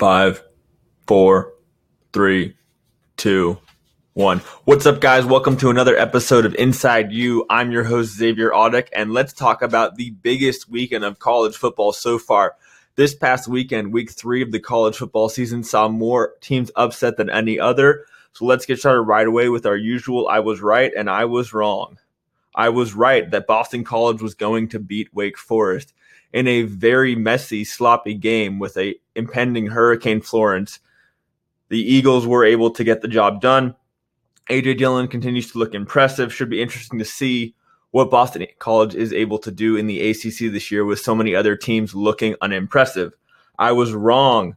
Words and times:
Five, 0.00 0.42
four, 1.06 1.52
three, 2.14 2.56
two, 3.18 3.58
one. 4.14 4.38
What's 4.64 4.86
up, 4.86 4.98
guys? 4.98 5.26
Welcome 5.26 5.58
to 5.58 5.68
another 5.68 5.94
episode 5.94 6.46
of 6.46 6.54
Inside 6.54 7.12
You. 7.12 7.44
I'm 7.50 7.70
your 7.70 7.84
host, 7.84 8.16
Xavier 8.16 8.48
Audick, 8.48 8.88
and 8.94 9.12
let's 9.12 9.34
talk 9.34 9.60
about 9.60 9.96
the 9.96 10.12
biggest 10.12 10.70
weekend 10.70 11.04
of 11.04 11.18
college 11.18 11.54
football 11.54 11.92
so 11.92 12.18
far. 12.18 12.56
This 12.96 13.14
past 13.14 13.46
weekend, 13.46 13.92
week 13.92 14.10
three 14.10 14.40
of 14.40 14.52
the 14.52 14.58
college 14.58 14.96
football 14.96 15.28
season, 15.28 15.62
saw 15.62 15.86
more 15.86 16.32
teams 16.40 16.70
upset 16.76 17.18
than 17.18 17.28
any 17.28 17.60
other. 17.60 18.06
So 18.32 18.46
let's 18.46 18.64
get 18.64 18.78
started 18.78 19.02
right 19.02 19.26
away 19.26 19.50
with 19.50 19.66
our 19.66 19.76
usual 19.76 20.28
I 20.28 20.38
was 20.38 20.62
right 20.62 20.92
and 20.96 21.10
I 21.10 21.26
was 21.26 21.52
wrong. 21.52 21.98
I 22.54 22.70
was 22.70 22.94
right 22.94 23.30
that 23.30 23.46
Boston 23.46 23.84
College 23.84 24.22
was 24.22 24.34
going 24.34 24.68
to 24.68 24.78
beat 24.78 25.12
Wake 25.12 25.36
Forest 25.36 25.92
in 26.32 26.46
a 26.46 26.62
very 26.62 27.14
messy, 27.14 27.64
sloppy 27.64 28.14
game 28.14 28.58
with 28.58 28.76
a 28.76 28.94
impending 29.14 29.66
Hurricane 29.66 30.20
Florence. 30.20 30.80
The 31.68 31.80
Eagles 31.80 32.26
were 32.26 32.44
able 32.44 32.70
to 32.70 32.84
get 32.84 33.00
the 33.00 33.08
job 33.08 33.40
done. 33.40 33.74
AJ 34.48 34.78
Dillon 34.78 35.08
continues 35.08 35.52
to 35.52 35.58
look 35.58 35.74
impressive. 35.74 36.34
Should 36.34 36.50
be 36.50 36.62
interesting 36.62 36.98
to 36.98 37.04
see 37.04 37.54
what 37.92 38.10
Boston 38.10 38.46
College 38.58 38.94
is 38.94 39.12
able 39.12 39.38
to 39.38 39.50
do 39.50 39.76
in 39.76 39.86
the 39.86 40.10
ACC 40.10 40.52
this 40.52 40.70
year 40.70 40.84
with 40.84 41.00
so 41.00 41.14
many 41.14 41.34
other 41.34 41.56
teams 41.56 41.94
looking 41.94 42.36
unimpressive. 42.40 43.12
I 43.58 43.72
was 43.72 43.92
wrong 43.92 44.56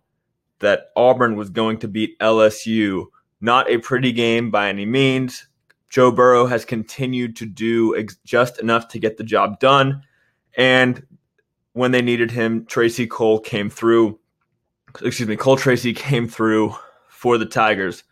that 0.59 0.91
Auburn 0.95 1.35
was 1.35 1.49
going 1.49 1.79
to 1.79 1.87
beat 1.87 2.17
LSU. 2.19 3.05
Not 3.41 3.69
a 3.69 3.79
pretty 3.79 4.11
game 4.11 4.49
by 4.49 4.69
any 4.69 4.85
means. 4.85 5.47
Joe 5.89 6.11
Burrow 6.11 6.47
has 6.47 6.65
continued 6.65 7.35
to 7.35 7.45
do 7.45 7.95
ex- 7.97 8.17
just 8.23 8.59
enough 8.59 8.87
to 8.89 8.99
get 8.99 9.17
the 9.17 9.23
job 9.23 9.59
done. 9.59 10.03
And 10.55 11.05
when 11.73 11.91
they 11.91 12.01
needed 12.01 12.31
him, 12.31 12.65
Tracy 12.65 13.07
Cole 13.07 13.39
came 13.39 13.69
through. 13.69 14.19
Excuse 15.01 15.27
me, 15.27 15.35
Cole 15.35 15.57
Tracy 15.57 15.93
came 15.93 16.27
through 16.27 16.75
for 17.09 17.37
the 17.37 17.45
Tigers. 17.45 18.03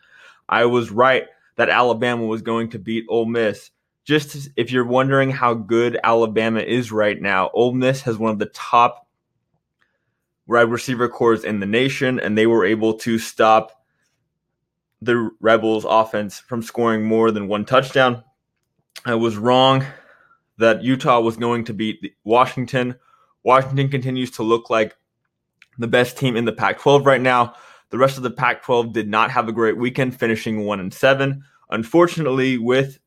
I 0.50 0.66
was 0.66 0.92
right 0.92 1.26
that 1.56 1.70
Alabama 1.70 2.26
was 2.26 2.42
going 2.42 2.70
to 2.72 2.80
beat 2.80 3.06
Ole 3.08 3.26
Miss. 3.26 3.72
Just 4.04 4.50
if 4.56 4.72
you're 4.72 4.86
wondering 4.86 5.30
how 5.30 5.54
good 5.54 6.00
Alabama 6.04 6.60
is 6.60 6.92
right 6.92 7.22
now, 7.22 7.50
Ole 7.54 7.74
Miss 7.74 8.02
has 8.02 8.18
one 8.18 8.32
of 8.32 8.40
the 8.40 8.48
top 8.48 9.08
wide 10.48 10.70
receiver 10.70 11.08
corps 11.08 11.46
in 11.46 11.60
the 11.60 11.66
nation, 11.66 12.20
and 12.20 12.38
they 12.38 12.48
were 12.48 12.66
able 12.66 12.96
to 12.96 13.20
stop 13.20 13.84
the 15.02 15.30
Rebels 15.40 15.86
offense 15.88 16.40
from 16.40 16.62
scoring 16.62 17.04
more 17.04 17.32
than 17.32 17.48
one 17.48 17.66
touchdown. 17.66 18.24
I 19.06 19.16
was 19.16 19.38
wrong 19.38 19.86
that 20.58 20.84
Utah 20.84 21.20
was 21.20 21.38
going 21.38 21.66
to 21.66 21.74
beat 21.74 22.16
Washington. 22.24 22.96
Washington 23.44 23.90
continues 23.90 24.32
to 24.32 24.44
look 24.44 24.70
like 24.70 24.96
the 25.78 25.88
best 25.88 26.18
team 26.18 26.36
in 26.36 26.46
the 26.46 26.52
Pac 26.52 26.80
12 26.80 27.06
right 27.06 27.22
now. 27.22 27.56
The 27.90 27.98
rest 27.98 28.18
of 28.18 28.24
the 28.24 28.32
Pac 28.32 28.64
12 28.64 28.94
did 28.94 29.10
not 29.10 29.32
have 29.32 29.48
a 29.48 29.54
great 29.54 29.78
weekend, 29.78 30.18
finishing 30.18 30.66
1 30.66 30.80
and 30.80 30.94
7. 30.94 31.44
Unfortunately, 31.70 32.58
with 32.58 33.00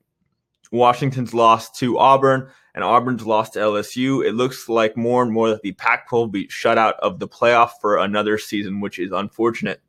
Washington's 0.72 1.32
loss 1.32 1.70
to 1.78 1.98
Auburn 1.98 2.50
and 2.74 2.82
Auburn's 2.82 3.24
loss 3.24 3.50
to 3.50 3.60
LSU, 3.60 4.24
it 4.24 4.32
looks 4.32 4.68
like 4.68 4.96
more 4.96 5.22
and 5.22 5.32
more 5.32 5.50
that 5.50 5.62
the 5.62 5.72
Pac 5.72 6.08
12 6.08 6.32
be 6.32 6.48
shut 6.48 6.76
out 6.76 6.96
of 7.00 7.18
the 7.18 7.28
playoff 7.28 7.72
for 7.80 7.98
another 7.98 8.38
season, 8.38 8.80
which 8.80 8.98
is 8.98 9.12
unfortunate. 9.12 9.80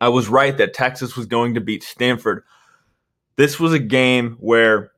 I 0.00 0.08
was 0.08 0.28
right 0.28 0.56
that 0.56 0.74
Texas 0.74 1.16
was 1.16 1.26
going 1.26 1.54
to 1.54 1.60
beat 1.60 1.82
Stanford. 1.82 2.42
This 3.36 3.60
was 3.60 3.72
a 3.72 3.78
game 3.78 4.36
where 4.40 4.92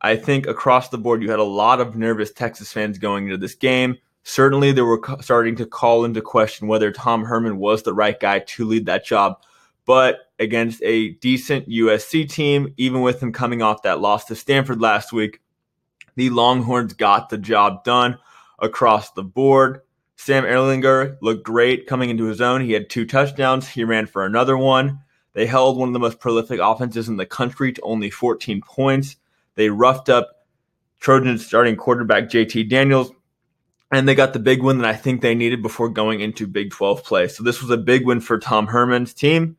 I 0.00 0.16
think 0.16 0.46
across 0.46 0.88
the 0.88 0.98
board 0.98 1.22
you 1.22 1.30
had 1.30 1.38
a 1.38 1.44
lot 1.44 1.80
of 1.80 1.96
nervous 1.96 2.32
Texas 2.32 2.72
fans 2.72 2.98
going 2.98 3.26
into 3.26 3.36
this 3.36 3.54
game. 3.54 3.98
Certainly, 4.24 4.72
they 4.72 4.82
were 4.82 5.00
starting 5.20 5.56
to 5.56 5.66
call 5.66 6.04
into 6.04 6.20
question 6.20 6.68
whether 6.68 6.92
Tom 6.92 7.24
Herman 7.24 7.58
was 7.58 7.82
the 7.82 7.94
right 7.94 8.18
guy 8.18 8.40
to 8.40 8.64
lead 8.64 8.86
that 8.86 9.04
job. 9.04 9.42
But 9.84 10.30
against 10.38 10.82
a 10.82 11.10
decent 11.14 11.68
USC 11.68 12.30
team, 12.30 12.72
even 12.76 13.02
with 13.02 13.20
him 13.20 13.32
coming 13.32 13.62
off 13.62 13.82
that 13.82 14.00
loss 14.00 14.26
to 14.26 14.36
Stanford 14.36 14.80
last 14.80 15.12
week, 15.12 15.40
the 16.14 16.30
Longhorns 16.30 16.92
got 16.92 17.30
the 17.30 17.38
job 17.38 17.84
done 17.84 18.18
across 18.60 19.10
the 19.12 19.24
board. 19.24 19.80
Sam 20.16 20.44
Ehlinger 20.44 21.16
looked 21.20 21.44
great 21.44 21.88
coming 21.88 22.10
into 22.10 22.26
his 22.26 22.40
own. 22.40 22.60
He 22.60 22.72
had 22.72 22.88
two 22.88 23.06
touchdowns. 23.06 23.68
He 23.68 23.82
ran 23.82 24.06
for 24.06 24.24
another 24.24 24.56
one. 24.56 25.00
They 25.32 25.46
held 25.46 25.78
one 25.78 25.88
of 25.88 25.92
the 25.94 25.98
most 25.98 26.20
prolific 26.20 26.60
offenses 26.62 27.08
in 27.08 27.16
the 27.16 27.26
country 27.26 27.72
to 27.72 27.82
only 27.82 28.10
14 28.10 28.60
points. 28.60 29.16
They 29.54 29.70
roughed 29.70 30.08
up 30.08 30.46
Trojans 31.00 31.44
starting 31.44 31.74
quarterback 31.74 32.24
JT 32.24 32.68
Daniels, 32.68 33.10
and 33.92 34.08
they 34.08 34.14
got 34.14 34.32
the 34.32 34.38
big 34.38 34.62
win 34.62 34.78
that 34.78 34.86
I 34.86 34.96
think 34.96 35.20
they 35.20 35.34
needed 35.34 35.62
before 35.62 35.90
going 35.90 36.20
into 36.20 36.46
Big 36.46 36.70
12 36.70 37.04
play. 37.04 37.28
So 37.28 37.44
this 37.44 37.60
was 37.60 37.70
a 37.70 37.76
big 37.76 38.06
win 38.06 38.20
for 38.20 38.38
Tom 38.38 38.66
Herman's 38.66 39.12
team. 39.12 39.58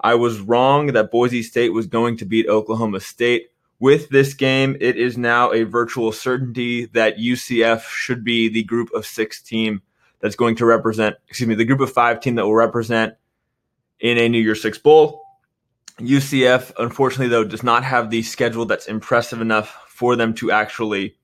I 0.00 0.16
was 0.16 0.38
wrong 0.38 0.88
that 0.88 1.10
Boise 1.10 1.42
State 1.42 1.70
was 1.70 1.86
going 1.86 2.18
to 2.18 2.26
beat 2.26 2.46
Oklahoma 2.46 3.00
State. 3.00 3.48
With 3.80 4.10
this 4.10 4.34
game, 4.34 4.76
it 4.80 4.96
is 4.96 5.16
now 5.16 5.50
a 5.50 5.64
virtual 5.64 6.12
certainty 6.12 6.84
that 6.86 7.16
UCF 7.16 7.88
should 7.88 8.22
be 8.22 8.50
the 8.50 8.62
group 8.62 8.90
of 8.92 9.06
six 9.06 9.40
team 9.40 9.80
that's 10.20 10.36
going 10.36 10.56
to 10.56 10.66
represent, 10.66 11.16
excuse 11.28 11.48
me, 11.48 11.54
the 11.54 11.64
group 11.64 11.80
of 11.80 11.90
five 11.90 12.20
team 12.20 12.34
that 12.34 12.44
will 12.44 12.54
represent 12.54 13.14
in 13.98 14.18
a 14.18 14.28
New 14.28 14.38
Year's 14.38 14.60
Six 14.60 14.78
Bowl. 14.78 15.22
UCF, 15.98 16.72
unfortunately, 16.78 17.28
though, 17.28 17.44
does 17.44 17.62
not 17.62 17.82
have 17.82 18.10
the 18.10 18.22
schedule 18.22 18.66
that's 18.66 18.86
impressive 18.86 19.40
enough 19.40 19.84
for 19.88 20.16
them 20.16 20.34
to 20.34 20.50
actually 20.50 21.16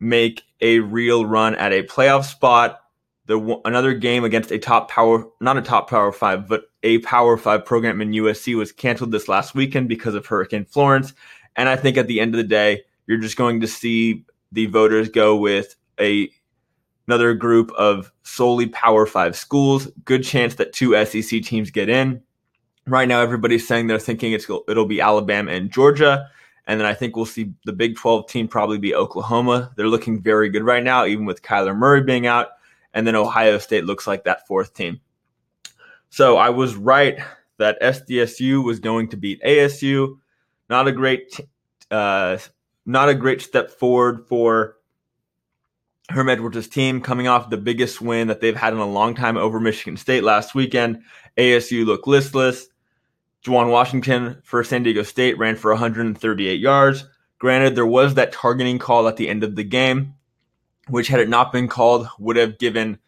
make 0.00 0.42
a 0.60 0.80
real 0.80 1.24
run 1.26 1.54
at 1.54 1.72
a 1.72 1.82
playoff 1.82 2.24
spot. 2.24 2.80
The 3.26 3.60
another 3.64 3.92
game 3.92 4.24
against 4.24 4.50
a 4.50 4.58
top 4.58 4.90
power, 4.90 5.26
not 5.40 5.58
a 5.58 5.62
top 5.62 5.90
power 5.90 6.12
five, 6.12 6.48
but 6.48 6.64
a 6.82 6.98
power 6.98 7.36
five 7.36 7.64
program 7.64 8.00
in 8.00 8.12
USC 8.12 8.56
was 8.56 8.72
canceled 8.72 9.12
this 9.12 9.28
last 9.28 9.54
weekend 9.54 9.88
because 9.88 10.14
of 10.14 10.24
Hurricane 10.26 10.64
Florence. 10.64 11.12
And 11.56 11.68
I 11.68 11.76
think 11.76 11.96
at 11.96 12.06
the 12.06 12.20
end 12.20 12.34
of 12.34 12.38
the 12.38 12.44
day, 12.44 12.84
you're 13.06 13.18
just 13.18 13.36
going 13.36 13.60
to 13.60 13.66
see 13.66 14.24
the 14.52 14.66
voters 14.66 15.08
go 15.08 15.36
with 15.36 15.76
a 16.00 16.30
another 17.06 17.34
group 17.34 17.72
of 17.72 18.12
solely 18.22 18.66
Power 18.66 19.06
Five 19.06 19.36
schools. 19.36 19.88
Good 20.04 20.24
chance 20.24 20.54
that 20.56 20.72
two 20.72 20.94
SEC 21.04 21.42
teams 21.42 21.70
get 21.70 21.88
in. 21.88 22.22
Right 22.86 23.08
now, 23.08 23.20
everybody's 23.20 23.66
saying 23.66 23.86
they're 23.86 23.98
thinking 23.98 24.32
it's 24.32 24.48
it'll 24.68 24.86
be 24.86 25.00
Alabama 25.00 25.52
and 25.52 25.70
Georgia. 25.70 26.30
And 26.68 26.78
then 26.78 26.86
I 26.86 26.92
think 26.92 27.16
we'll 27.16 27.24
see 27.24 27.54
the 27.64 27.72
Big 27.72 27.96
12 27.96 28.28
team 28.28 28.46
probably 28.46 28.78
be 28.78 28.94
Oklahoma. 28.94 29.72
They're 29.74 29.88
looking 29.88 30.20
very 30.20 30.50
good 30.50 30.62
right 30.62 30.84
now, 30.84 31.06
even 31.06 31.24
with 31.24 31.42
Kyler 31.42 31.74
Murray 31.74 32.02
being 32.02 32.26
out. 32.26 32.48
And 32.92 33.06
then 33.06 33.16
Ohio 33.16 33.58
State 33.58 33.84
looks 33.84 34.06
like 34.06 34.24
that 34.24 34.46
fourth 34.46 34.74
team. 34.74 35.00
So 36.10 36.36
I 36.36 36.50
was 36.50 36.76
right 36.76 37.18
that 37.56 37.80
SDSU 37.80 38.62
was 38.62 38.80
going 38.80 39.08
to 39.08 39.16
beat 39.16 39.42
ASU. 39.42 40.18
Not 40.68 40.86
a 40.86 40.92
great, 40.92 41.40
uh, 41.90 42.36
not 42.84 43.08
a 43.08 43.14
great 43.14 43.40
step 43.40 43.70
forward 43.70 44.26
for 44.28 44.76
Herm 46.10 46.28
Edwards' 46.28 46.68
team 46.68 47.00
coming 47.00 47.28
off 47.28 47.50
the 47.50 47.56
biggest 47.56 48.02
win 48.02 48.28
that 48.28 48.42
they've 48.42 48.56
had 48.56 48.74
in 48.74 48.78
a 48.78 48.86
long 48.86 49.14
time 49.14 49.38
over 49.38 49.58
Michigan 49.58 49.96
State 49.96 50.22
last 50.22 50.54
weekend. 50.54 51.02
ASU 51.38 51.86
looked 51.86 52.06
listless. 52.06 52.68
Juwan 53.44 53.70
Washington 53.70 54.40
for 54.44 54.64
San 54.64 54.82
Diego 54.82 55.02
State 55.02 55.38
ran 55.38 55.56
for 55.56 55.70
138 55.72 56.60
yards. 56.60 57.04
Granted, 57.38 57.76
there 57.76 57.86
was 57.86 58.14
that 58.14 58.32
targeting 58.32 58.78
call 58.78 59.06
at 59.06 59.16
the 59.16 59.28
end 59.28 59.44
of 59.44 59.54
the 59.54 59.64
game, 59.64 60.14
which, 60.88 61.08
had 61.08 61.20
it 61.20 61.28
not 61.28 61.52
been 61.52 61.68
called, 61.68 62.08
would 62.18 62.36
have 62.36 62.58
given 62.58 62.98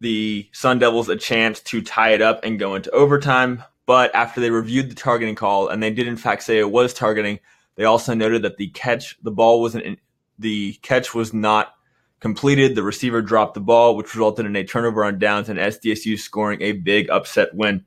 the 0.00 0.48
Sun 0.52 0.78
Devils 0.78 1.08
a 1.08 1.16
chance 1.16 1.60
to 1.60 1.82
tie 1.82 2.10
it 2.10 2.22
up 2.22 2.44
and 2.44 2.58
go 2.58 2.76
into 2.76 2.90
overtime. 2.90 3.64
But 3.86 4.14
after 4.14 4.40
they 4.40 4.50
reviewed 4.50 4.90
the 4.90 4.94
targeting 4.94 5.34
call, 5.34 5.68
and 5.68 5.82
they 5.82 5.90
did 5.90 6.06
in 6.06 6.16
fact 6.16 6.44
say 6.44 6.58
it 6.58 6.70
was 6.70 6.94
targeting, 6.94 7.40
they 7.74 7.84
also 7.84 8.14
noted 8.14 8.42
that 8.42 8.56
the 8.56 8.68
catch, 8.68 9.16
the 9.22 9.30
ball 9.30 9.60
wasn't, 9.60 9.98
the 10.38 10.74
catch 10.82 11.14
was 11.14 11.32
not 11.34 11.74
completed. 12.20 12.74
The 12.74 12.82
receiver 12.82 13.22
dropped 13.22 13.54
the 13.54 13.60
ball, 13.60 13.96
which 13.96 14.14
resulted 14.14 14.46
in 14.46 14.56
a 14.56 14.64
turnover 14.64 15.04
on 15.04 15.18
downs 15.18 15.48
and 15.48 15.58
SDSU 15.58 16.18
scoring 16.18 16.62
a 16.62 16.72
big 16.72 17.10
upset 17.10 17.54
win. 17.54 17.84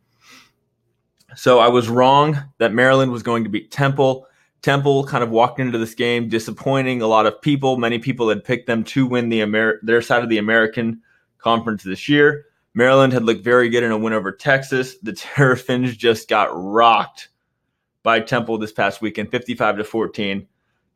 So 1.36 1.60
I 1.60 1.70
was 1.70 1.90
wrong 1.90 2.38
that 2.58 2.74
Maryland 2.74 3.12
was 3.12 3.24
going 3.24 3.44
to 3.44 3.50
beat 3.50 3.72
Temple. 3.72 4.28
Temple 4.62 5.06
kind 5.06 5.24
of 5.24 5.30
walked 5.30 5.60
into 5.60 5.78
this 5.78 5.96
game 5.96 6.30
disappointing 6.30 7.02
a 7.02 7.08
lot 7.08 7.26
of 7.26 7.42
people. 7.42 7.78
Many 7.78 8.00
people 8.00 8.30
had 8.30 8.44
picked 8.44 8.68
them 8.68 8.84
to 8.86 9.06
win 9.06 9.30
the 9.30 9.42
Amer- 9.42 9.80
their 9.82 10.02
side 10.02 10.24
of 10.24 10.30
the 10.30 10.38
American 10.38 11.02
Conference 11.40 11.84
this 11.84 12.08
year. 12.08 12.46
Maryland 12.74 13.12
had 13.12 13.24
looked 13.24 13.44
very 13.44 13.70
good 13.70 13.84
in 13.84 13.92
a 13.92 13.98
win 13.98 14.14
over 14.14 14.32
Texas. 14.32 14.98
The 15.00 15.14
Terrapins 15.14 15.96
just 15.98 16.30
got 16.30 16.50
rocked 16.54 17.30
by 18.04 18.20
Temple 18.20 18.58
this 18.58 18.72
past 18.72 19.02
weekend, 19.02 19.32
55 19.32 19.78
to 19.78 19.84
14. 19.84 20.48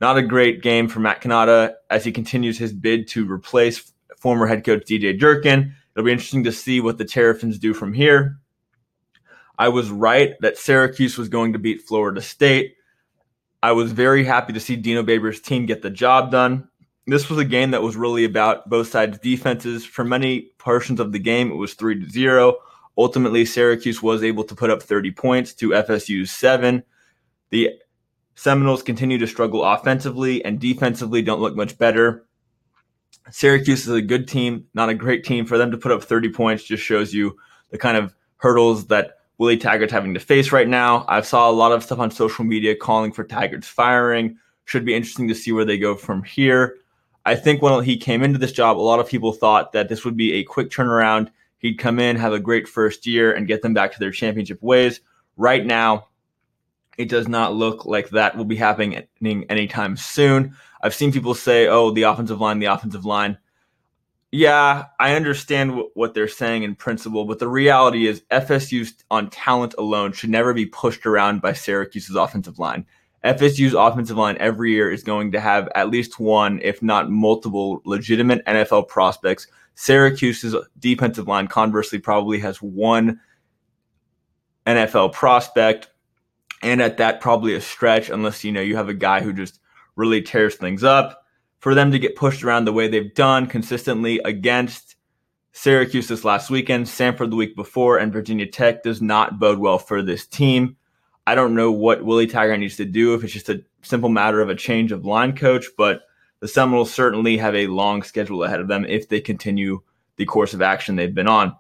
Not 0.01 0.17
a 0.17 0.21
great 0.21 0.61
game 0.61 0.87
for 0.87 0.99
Matt 0.99 1.21
Canada 1.21 1.75
as 1.89 2.03
he 2.03 2.11
continues 2.11 2.57
his 2.57 2.73
bid 2.73 3.07
to 3.09 3.29
replace 3.29 3.93
former 4.17 4.45
head 4.45 4.63
coach 4.63 4.83
DJ 4.85 5.17
Durkin. 5.17 5.73
It'll 5.95 6.05
be 6.05 6.11
interesting 6.11 6.43
to 6.43 6.51
see 6.51 6.81
what 6.81 6.97
the 6.97 7.05
Terrapins 7.05 7.57
do 7.57 7.73
from 7.73 7.93
here. 7.93 8.37
I 9.57 9.69
was 9.69 9.90
right 9.90 10.34
that 10.42 10.57
Syracuse 10.57 11.18
was 11.18 11.30
going 11.30 11.54
to 11.54 11.60
beat 11.60 11.81
Florida 11.81 12.22
State. 12.22 12.75
I 13.63 13.72
was 13.72 13.92
very 13.92 14.24
happy 14.24 14.54
to 14.54 14.60
see 14.60 14.75
Dino 14.75 15.04
Babers' 15.04 15.42
team 15.42 15.66
get 15.66 15.81
the 15.81 15.90
job 15.90 16.31
done. 16.31 16.68
this 17.07 17.30
was 17.30 17.40
a 17.40 17.46
game 17.46 17.72
that 17.72 17.81
was 17.81 17.96
really 17.96 18.25
about 18.25 18.69
both 18.69 18.88
sides' 18.88 19.19
defenses. 19.19 19.86
For 19.86 20.04
many 20.04 20.52
portions 20.57 21.00
of 21.00 21.12
the 21.12 21.19
game, 21.19 21.52
it 21.52 21.56
was 21.56 21.74
three 21.74 22.00
to 22.00 22.10
zero. 22.10 22.57
Ultimately, 22.98 23.46
Syracuse 23.46 24.02
was 24.02 24.24
able 24.24 24.44
to 24.46 24.56
put 24.56 24.69
up 24.69 24.81
30 24.81 25.12
points 25.12 25.54
to 25.56 25.69
FSU's 25.69 26.31
seven. 26.31 26.84
The 27.50 27.72
Seminoles 28.36 28.84
continue 28.84 29.18
to 29.18 29.28
struggle 29.28 29.63
offensively 29.63 30.44
and 30.44 30.60
defensively 30.60 31.22
don't 31.22 31.42
look 31.42 31.56
much 31.56 31.78
better. 31.78 32.25
Syracuse 33.31 33.88
is 33.88 33.94
a 33.94 34.02
good 34.02 34.28
team, 34.28 34.66
not 34.74 34.90
a 34.90 34.94
great 34.94 35.24
team. 35.24 35.46
For 35.46 35.57
them 35.57 35.72
to 35.72 35.78
put 35.78 35.92
up 35.92 36.04
30 36.04 36.30
points 36.30 36.63
just 36.63 36.84
shows 36.84 37.13
you 37.13 37.38
the 37.72 37.78
kind 37.78 37.98
of 37.98 38.13
hurdles 38.38 38.88
that 38.88 39.14
Willie 39.37 39.57
Taggart's 39.57 39.91
having 39.91 40.13
to 40.13 40.19
face 40.19 40.51
right 40.51 40.67
now. 40.67 41.05
I 41.07 41.21
saw 41.21 41.49
a 41.49 41.51
lot 41.51 41.71
of 41.71 41.83
stuff 41.83 41.99
on 41.99 42.11
social 42.11 42.45
media 42.45 42.75
calling 42.75 43.11
for 43.11 43.23
Taggart's 43.23 43.67
firing. 43.67 44.37
Should 44.65 44.85
be 44.85 44.95
interesting 44.95 45.27
to 45.27 45.35
see 45.35 45.51
where 45.51 45.65
they 45.65 45.77
go 45.77 45.95
from 45.95 46.23
here. 46.23 46.77
I 47.25 47.35
think 47.35 47.61
when 47.61 47.83
he 47.83 47.97
came 47.97 48.23
into 48.23 48.39
this 48.39 48.51
job, 48.51 48.77
a 48.77 48.79
lot 48.79 48.99
of 48.99 49.07
people 49.07 49.33
thought 49.33 49.73
that 49.73 49.89
this 49.89 50.05
would 50.05 50.15
be 50.15 50.33
a 50.33 50.43
quick 50.43 50.69
turnaround. 50.69 51.31
He'd 51.57 51.79
come 51.79 51.99
in, 51.99 52.15
have 52.15 52.33
a 52.33 52.39
great 52.39 52.67
first 52.67 53.05
year, 53.07 53.33
and 53.33 53.47
get 53.47 53.61
them 53.61 53.73
back 53.73 53.91
to 53.93 53.99
their 53.99 54.11
championship 54.11 54.61
ways. 54.61 55.01
Right 55.35 55.65
now, 55.65 56.07
it 56.97 57.09
does 57.09 57.27
not 57.27 57.53
look 57.53 57.85
like 57.85 58.09
that 58.09 58.37
will 58.37 58.45
be 58.45 58.55
happening 58.55 59.05
anytime 59.49 59.97
soon. 59.97 60.55
I've 60.81 60.93
seen 60.93 61.11
people 61.11 61.33
say, 61.33 61.67
oh, 61.67 61.91
the 61.91 62.03
offensive 62.03 62.39
line, 62.39 62.59
the 62.59 62.67
offensive 62.67 63.05
line. 63.05 63.37
Yeah, 64.37 64.87
I 64.99 65.15
understand 65.15 65.69
w- 65.69 65.89
what 65.93 66.13
they're 66.13 66.27
saying 66.27 66.63
in 66.63 66.75
principle, 66.75 67.23
but 67.23 67.39
the 67.39 67.47
reality 67.47 68.05
is 68.05 68.21
FSU 68.29 68.91
on 69.09 69.29
talent 69.29 69.75
alone 69.77 70.11
should 70.11 70.29
never 70.29 70.53
be 70.53 70.65
pushed 70.65 71.05
around 71.05 71.41
by 71.41 71.53
Syracuse's 71.53 72.17
offensive 72.17 72.59
line. 72.59 72.85
FSU's 73.23 73.73
offensive 73.73 74.17
line 74.17 74.35
every 74.41 74.73
year 74.73 74.91
is 74.91 75.03
going 75.03 75.31
to 75.31 75.39
have 75.39 75.69
at 75.73 75.89
least 75.89 76.19
one, 76.19 76.59
if 76.63 76.83
not 76.83 77.09
multiple, 77.09 77.81
legitimate 77.85 78.45
NFL 78.45 78.89
prospects. 78.89 79.47
Syracuse's 79.75 80.53
defensive 80.79 81.29
line, 81.29 81.47
conversely, 81.47 81.99
probably 81.99 82.39
has 82.39 82.61
one 82.61 83.21
NFL 84.67 85.13
prospect 85.13 85.91
and 86.61 86.81
at 86.81 86.97
that 86.97 87.21
probably 87.21 87.55
a 87.55 87.61
stretch 87.61 88.09
unless 88.09 88.43
you 88.43 88.51
know 88.51 88.59
you 88.59 88.75
have 88.75 88.89
a 88.89 88.93
guy 88.93 89.21
who 89.21 89.31
just 89.31 89.61
really 89.95 90.21
tears 90.21 90.55
things 90.55 90.83
up. 90.83 91.25
For 91.65 91.73
them 91.73 91.89
to 91.94 91.97
get 91.97 92.15
pushed 92.15 92.44
around 92.44 92.65
the 92.65 92.73
way 92.73 92.88
they've 92.88 93.12
done 93.12 93.47
consistently 93.47 94.19
against 94.23 94.95
Syracuse 95.51 96.07
this 96.07 96.23
last 96.23 96.51
weekend, 96.51 96.85
Samford 96.85 97.31
the 97.31 97.35
week 97.35 97.56
before, 97.56 97.97
and 97.97 98.13
Virginia 98.13 98.45
Tech 98.45 98.83
does 98.83 99.01
not 99.01 99.39
bode 99.39 99.57
well 99.57 99.79
for 99.79 100.03
this 100.03 100.27
team. 100.27 100.77
I 101.25 101.33
don't 101.33 101.56
know 101.56 101.71
what 101.71 102.06
Willie 102.06 102.27
Taggart 102.27 102.59
needs 102.59 102.77
to 102.77 102.85
do 102.85 103.15
if 103.15 103.23
it's 103.23 103.33
just 103.33 103.50
a 103.50 103.63
simple 103.81 104.09
matter 104.09 104.41
of 104.41 104.50
a 104.50 104.56
change 104.56 104.91
of 104.91 105.06
line 105.06 105.35
coach, 105.35 105.65
but 105.75 106.03
the 106.39 106.47
Seminoles 106.47 106.94
certainly 106.94 107.35
have 107.38 107.56
a 107.56 107.65
long 107.65 108.03
schedule 108.03 108.44
ahead 108.44 108.59
of 108.59 108.68
them 108.68 108.85
if 108.85 109.09
they 109.09 109.19
continue 109.19 109.81
the 110.18 110.25
course 110.25 110.53
of 110.53 110.61
action 110.61 110.95
they've 110.95 111.15
been 111.15 111.27
on. 111.27 111.56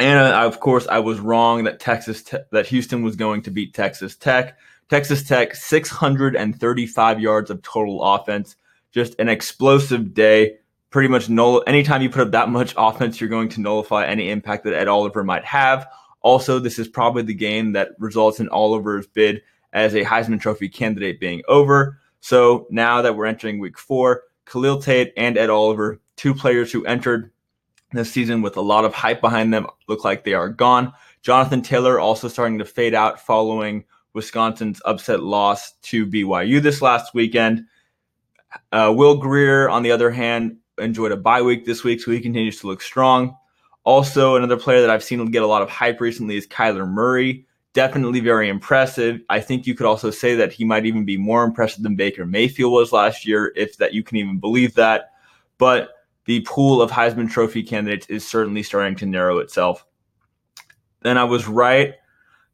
And 0.00 0.18
uh, 0.18 0.44
of 0.44 0.58
course, 0.58 0.88
I 0.88 0.98
was 0.98 1.20
wrong 1.20 1.62
that 1.62 1.78
Texas 1.78 2.24
te- 2.24 2.38
that 2.50 2.66
Houston 2.66 3.04
was 3.04 3.14
going 3.14 3.42
to 3.42 3.52
beat 3.52 3.74
Texas 3.74 4.16
Tech. 4.16 4.58
Texas 4.88 5.22
Tech 5.22 5.54
635 5.54 7.20
yards 7.20 7.48
of 7.48 7.62
total 7.62 8.02
offense, 8.02 8.56
just 8.92 9.14
an 9.18 9.28
explosive 9.28 10.14
day. 10.14 10.56
Pretty 10.90 11.08
much 11.08 11.28
null. 11.28 11.62
Anytime 11.66 12.02
you 12.02 12.10
put 12.10 12.22
up 12.22 12.32
that 12.32 12.48
much 12.48 12.74
offense, 12.78 13.20
you're 13.20 13.30
going 13.30 13.48
to 13.50 13.60
nullify 13.60 14.06
any 14.06 14.30
impact 14.30 14.64
that 14.64 14.74
Ed 14.74 14.88
Oliver 14.88 15.22
might 15.22 15.44
have. 15.44 15.86
Also, 16.22 16.58
this 16.58 16.78
is 16.78 16.88
probably 16.88 17.22
the 17.22 17.34
game 17.34 17.72
that 17.72 17.90
results 17.98 18.40
in 18.40 18.48
Oliver's 18.50 19.06
bid 19.06 19.42
as 19.72 19.94
a 19.94 20.04
Heisman 20.04 20.40
Trophy 20.40 20.68
candidate 20.68 21.20
being 21.20 21.42
over. 21.48 21.98
So 22.20 22.66
now 22.70 23.02
that 23.02 23.16
we're 23.16 23.26
entering 23.26 23.58
week 23.58 23.78
four, 23.78 24.24
Khalil 24.44 24.82
Tate 24.82 25.12
and 25.16 25.38
Ed 25.38 25.48
Oliver, 25.48 26.00
two 26.16 26.34
players 26.34 26.72
who 26.72 26.84
entered 26.84 27.30
this 27.92 28.12
season 28.12 28.42
with 28.42 28.56
a 28.56 28.60
lot 28.60 28.84
of 28.84 28.94
hype 28.94 29.20
behind 29.20 29.52
them 29.54 29.66
look 29.88 30.04
like 30.04 30.24
they 30.24 30.34
are 30.34 30.48
gone. 30.48 30.92
Jonathan 31.22 31.62
Taylor 31.62 31.98
also 31.98 32.28
starting 32.28 32.58
to 32.58 32.64
fade 32.64 32.94
out 32.94 33.20
following 33.20 33.84
Wisconsin's 34.12 34.80
upset 34.84 35.22
loss 35.22 35.72
to 35.82 36.06
BYU 36.06 36.60
this 36.60 36.82
last 36.82 37.14
weekend. 37.14 37.64
Uh, 38.72 38.92
Will 38.96 39.16
Grier, 39.16 39.68
on 39.68 39.82
the 39.82 39.92
other 39.92 40.10
hand, 40.10 40.56
enjoyed 40.78 41.12
a 41.12 41.16
bye 41.16 41.42
week 41.42 41.64
this 41.64 41.84
week, 41.84 42.00
so 42.00 42.10
he 42.10 42.20
continues 42.20 42.60
to 42.60 42.66
look 42.66 42.82
strong. 42.82 43.36
Also, 43.84 44.36
another 44.36 44.56
player 44.56 44.80
that 44.80 44.90
I've 44.90 45.04
seen 45.04 45.24
get 45.30 45.42
a 45.42 45.46
lot 45.46 45.62
of 45.62 45.70
hype 45.70 46.00
recently 46.00 46.36
is 46.36 46.46
Kyler 46.46 46.88
Murray. 46.88 47.46
Definitely 47.72 48.20
very 48.20 48.48
impressive. 48.48 49.20
I 49.28 49.40
think 49.40 49.66
you 49.66 49.74
could 49.74 49.86
also 49.86 50.10
say 50.10 50.34
that 50.34 50.52
he 50.52 50.64
might 50.64 50.86
even 50.86 51.04
be 51.04 51.16
more 51.16 51.44
impressive 51.44 51.82
than 51.82 51.96
Baker 51.96 52.26
Mayfield 52.26 52.72
was 52.72 52.92
last 52.92 53.26
year, 53.26 53.52
if 53.56 53.76
that 53.78 53.94
you 53.94 54.02
can 54.02 54.16
even 54.16 54.38
believe 54.38 54.74
that. 54.74 55.12
But 55.56 55.90
the 56.24 56.40
pool 56.40 56.82
of 56.82 56.90
Heisman 56.90 57.30
Trophy 57.30 57.62
candidates 57.62 58.06
is 58.06 58.26
certainly 58.26 58.62
starting 58.62 58.96
to 58.96 59.06
narrow 59.06 59.38
itself. 59.38 59.86
Then 61.02 61.16
I 61.16 61.24
was 61.24 61.48
right 61.48 61.94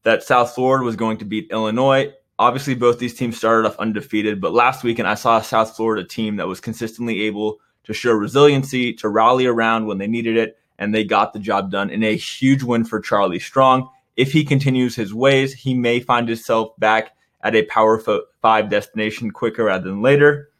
that 0.02 0.22
South 0.22 0.54
Florida 0.54 0.84
was 0.84 0.96
going 0.96 1.18
to 1.18 1.24
beat 1.24 1.50
Illinois. 1.50 2.12
Obviously, 2.38 2.74
both 2.74 2.98
these 2.98 3.14
teams 3.14 3.36
started 3.36 3.66
off 3.66 3.78
undefeated, 3.78 4.40
but 4.40 4.52
last 4.52 4.84
weekend 4.84 5.08
I 5.08 5.14
saw 5.14 5.38
a 5.38 5.44
South 5.44 5.74
Florida 5.74 6.06
team 6.06 6.36
that 6.36 6.48
was 6.48 6.60
consistently 6.60 7.22
able 7.22 7.58
to 7.84 7.94
show 7.94 8.12
resiliency, 8.12 8.92
to 8.94 9.08
rally 9.08 9.46
around 9.46 9.86
when 9.86 9.98
they 9.98 10.06
needed 10.06 10.36
it, 10.36 10.58
and 10.78 10.94
they 10.94 11.04
got 11.04 11.32
the 11.32 11.38
job 11.38 11.70
done 11.70 11.88
in 11.88 12.02
a 12.02 12.16
huge 12.16 12.62
win 12.62 12.84
for 12.84 13.00
Charlie 13.00 13.38
Strong. 13.38 13.88
If 14.16 14.32
he 14.32 14.44
continues 14.44 14.96
his 14.96 15.14
ways, 15.14 15.54
he 15.54 15.74
may 15.74 16.00
find 16.00 16.28
himself 16.28 16.76
back 16.78 17.12
at 17.42 17.54
a 17.54 17.62
Power 17.64 18.02
Five 18.42 18.68
destination 18.68 19.30
quicker 19.30 19.64
rather 19.64 19.88
than 19.88 20.02
later 20.02 20.50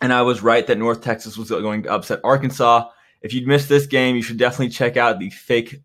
and 0.00 0.12
I 0.12 0.22
was 0.22 0.42
right 0.42 0.66
that 0.66 0.78
North 0.78 1.02
Texas 1.02 1.36
was 1.36 1.50
going 1.50 1.82
to 1.82 1.92
upset 1.92 2.20
Arkansas. 2.24 2.88
If 3.22 3.34
you'd 3.34 3.46
missed 3.46 3.68
this 3.68 3.86
game, 3.86 4.16
you 4.16 4.22
should 4.22 4.38
definitely 4.38 4.70
check 4.70 4.96
out 4.96 5.18
the 5.18 5.30
fake 5.30 5.82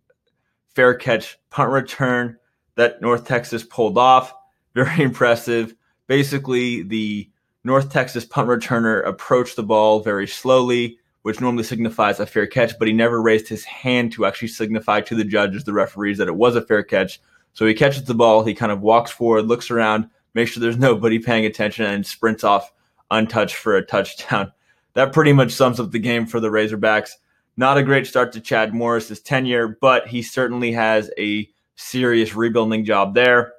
fair 0.74 0.94
catch 0.94 1.38
punt 1.50 1.72
return 1.72 2.38
that 2.76 3.02
North 3.02 3.28
Texas 3.28 3.64
pulled 3.64 3.98
off. 3.98 4.34
Very 4.76 5.02
impressive. 5.04 5.74
Basically, 6.08 6.84
the 6.84 7.28
North 7.64 7.92
Texas 7.92 8.26
punt 8.26 8.48
returner 8.48 9.06
approached 9.08 9.56
the 9.56 9.64
ball 9.64 10.02
very 10.02 10.28
slowly, 10.28 11.00
which 11.24 11.42
normally 11.42 11.64
signifies 11.64 12.20
a 12.20 12.28
fair 12.28 12.46
catch, 12.46 12.78
but 12.78 12.88
he 12.88 12.94
never 12.94 13.20
raised 13.20 13.48
his 13.48 13.64
hand 13.64 14.12
to 14.12 14.26
actually 14.26 14.50
signify 14.50 15.02
to 15.02 15.16
the 15.16 15.24
judges, 15.24 15.64
the 15.64 15.74
referees, 15.74 16.20
that 16.20 16.28
it 16.28 16.36
was 16.36 16.56
a 16.56 16.62
fair 16.62 16.84
catch. 16.84 17.20
So 17.54 17.66
he 17.66 17.74
catches 17.74 18.04
the 18.04 18.14
ball, 18.14 18.44
he 18.44 18.54
kind 18.54 18.72
of 18.72 18.82
walks 18.82 19.10
forward, 19.10 19.48
looks 19.48 19.72
around, 19.72 20.10
makes 20.36 20.52
sure 20.52 20.62
there's 20.62 20.78
nobody 20.78 21.18
paying 21.18 21.46
attention, 21.46 21.86
and 21.86 22.06
sprints 22.06 22.44
off 22.44 22.72
untouched 23.10 23.56
for 23.56 23.76
a 23.76 23.86
touchdown. 23.86 24.52
That 24.94 25.12
pretty 25.12 25.34
much 25.34 25.52
sums 25.52 25.82
up 25.82 25.92
the 25.92 26.00
game 26.00 26.26
for 26.26 26.40
the 26.40 26.48
Razorbacks. 26.48 27.10
Not 27.58 27.78
a 27.78 27.84
great 27.84 28.08
start 28.08 28.32
to 28.32 28.40
Chad 28.40 28.74
Morris's 28.74 29.20
tenure, 29.20 29.78
but 29.82 30.08
he 30.08 30.22
certainly 30.22 30.72
has 30.72 31.12
a 31.18 31.50
serious 31.76 32.34
rebuilding 32.34 32.86
job 32.86 33.14
there. 33.14 33.55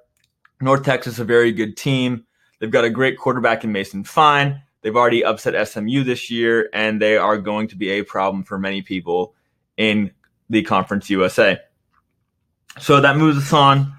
North 0.60 0.84
Texas, 0.84 1.14
is 1.14 1.20
a 1.20 1.24
very 1.24 1.52
good 1.52 1.76
team. 1.76 2.24
They've 2.58 2.70
got 2.70 2.84
a 2.84 2.90
great 2.90 3.18
quarterback 3.18 3.64
in 3.64 3.72
Mason 3.72 4.04
Fine. 4.04 4.62
They've 4.82 4.96
already 4.96 5.24
upset 5.24 5.68
SMU 5.68 6.04
this 6.04 6.30
year, 6.30 6.70
and 6.72 7.00
they 7.00 7.16
are 7.16 7.38
going 7.38 7.68
to 7.68 7.76
be 7.76 7.90
a 7.90 8.02
problem 8.02 8.44
for 8.44 8.58
many 8.58 8.82
people 8.82 9.34
in 9.76 10.12
the 10.48 10.62
Conference 10.62 11.10
USA. 11.10 11.58
So 12.78 13.00
that 13.00 13.16
moves 13.16 13.38
us 13.38 13.52
on 13.52 13.96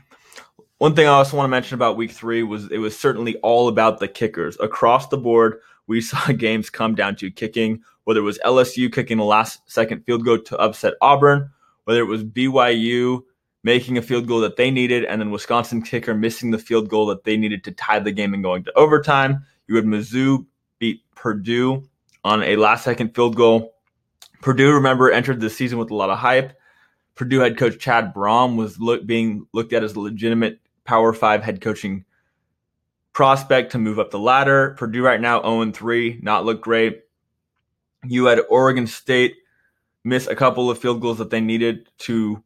one 0.77 0.95
thing 0.95 1.07
I 1.07 1.11
also 1.11 1.35
want 1.35 1.45
to 1.45 1.51
mention 1.51 1.75
about 1.75 1.97
week 1.97 2.11
three 2.11 2.43
was 2.43 2.71
it 2.71 2.77
was 2.77 2.97
certainly 2.97 3.35
all 3.37 3.67
about 3.67 3.99
the 3.99 4.07
kickers. 4.07 4.57
Across 4.59 5.07
the 5.07 5.17
board, 5.17 5.59
we 5.87 6.01
saw 6.01 6.31
games 6.31 6.69
come 6.69 6.95
down 6.95 7.15
to 7.17 7.31
kicking, 7.31 7.81
whether 8.03 8.19
it 8.19 8.23
was 8.23 8.39
LSU 8.45 8.91
kicking 8.91 9.17
the 9.17 9.23
last 9.23 9.59
second 9.69 10.05
field 10.05 10.23
goal 10.23 10.39
to 10.39 10.57
upset 10.57 10.93
Auburn, 11.01 11.49
whether 11.85 11.99
it 11.99 12.05
was 12.05 12.23
BYU 12.23 13.23
making 13.67 13.97
a 13.97 14.01
field 14.01 14.25
goal 14.29 14.39
that 14.39 14.55
they 14.55 14.71
needed, 14.71 15.03
and 15.03 15.19
then 15.19 15.29
Wisconsin 15.29 15.81
kicker 15.81 16.15
missing 16.15 16.51
the 16.51 16.57
field 16.57 16.87
goal 16.87 17.05
that 17.07 17.25
they 17.25 17.35
needed 17.35 17.65
to 17.65 17.71
tie 17.73 17.99
the 17.99 18.13
game 18.13 18.33
and 18.33 18.41
going 18.41 18.63
to 18.63 18.71
overtime. 18.77 19.45
You 19.67 19.75
had 19.75 19.83
Mizzou 19.83 20.45
beat 20.79 21.01
Purdue 21.15 21.83
on 22.23 22.43
a 22.43 22.55
last 22.55 22.85
second 22.85 23.13
field 23.13 23.35
goal. 23.35 23.75
Purdue, 24.41 24.71
remember, 24.71 25.11
entered 25.11 25.41
the 25.41 25.49
season 25.49 25.79
with 25.79 25.91
a 25.91 25.95
lot 25.95 26.09
of 26.09 26.17
hype. 26.17 26.57
Purdue 27.15 27.41
head 27.41 27.57
coach 27.57 27.77
Chad 27.77 28.13
Brohm 28.13 28.55
was 28.55 28.79
look, 28.79 29.05
being 29.05 29.45
looked 29.51 29.73
at 29.73 29.83
as 29.83 29.95
a 29.95 29.99
legitimate 29.99 30.61
Power 30.85 31.11
Five 31.11 31.43
head 31.43 31.59
coaching 31.59 32.05
prospect 33.11 33.73
to 33.73 33.79
move 33.79 33.99
up 33.99 34.11
the 34.11 34.19
ladder. 34.19 34.75
Purdue 34.79 35.03
right 35.03 35.19
now 35.19 35.41
0 35.41 35.73
3, 35.73 36.19
not 36.23 36.45
look 36.45 36.61
great. 36.61 37.01
You 38.05 38.27
had 38.27 38.39
Oregon 38.49 38.87
State 38.87 39.35
miss 40.05 40.25
a 40.25 40.37
couple 40.37 40.71
of 40.71 40.79
field 40.79 41.01
goals 41.01 41.17
that 41.17 41.31
they 41.31 41.41
needed 41.41 41.89
to 41.97 42.41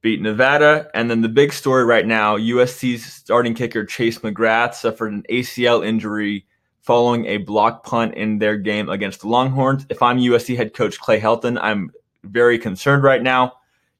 beat 0.00 0.20
Nevada. 0.20 0.88
And 0.94 1.10
then 1.10 1.20
the 1.20 1.28
big 1.28 1.52
story 1.52 1.84
right 1.84 2.06
now 2.06 2.36
USC's 2.36 3.04
starting 3.04 3.54
kicker 3.54 3.84
Chase 3.84 4.18
McGrath 4.18 4.74
suffered 4.74 5.12
an 5.12 5.24
ACL 5.30 5.84
injury 5.86 6.46
following 6.80 7.26
a 7.26 7.38
block 7.38 7.84
punt 7.84 8.14
in 8.14 8.38
their 8.38 8.56
game 8.56 8.88
against 8.88 9.20
the 9.20 9.28
Longhorns. 9.28 9.84
If 9.90 10.02
I'm 10.02 10.18
USC 10.18 10.56
head 10.56 10.72
coach 10.72 10.98
Clay 10.98 11.20
Helton, 11.20 11.58
I'm 11.60 11.90
very 12.24 12.58
concerned 12.58 13.02
right 13.02 13.22
now. 13.22 13.54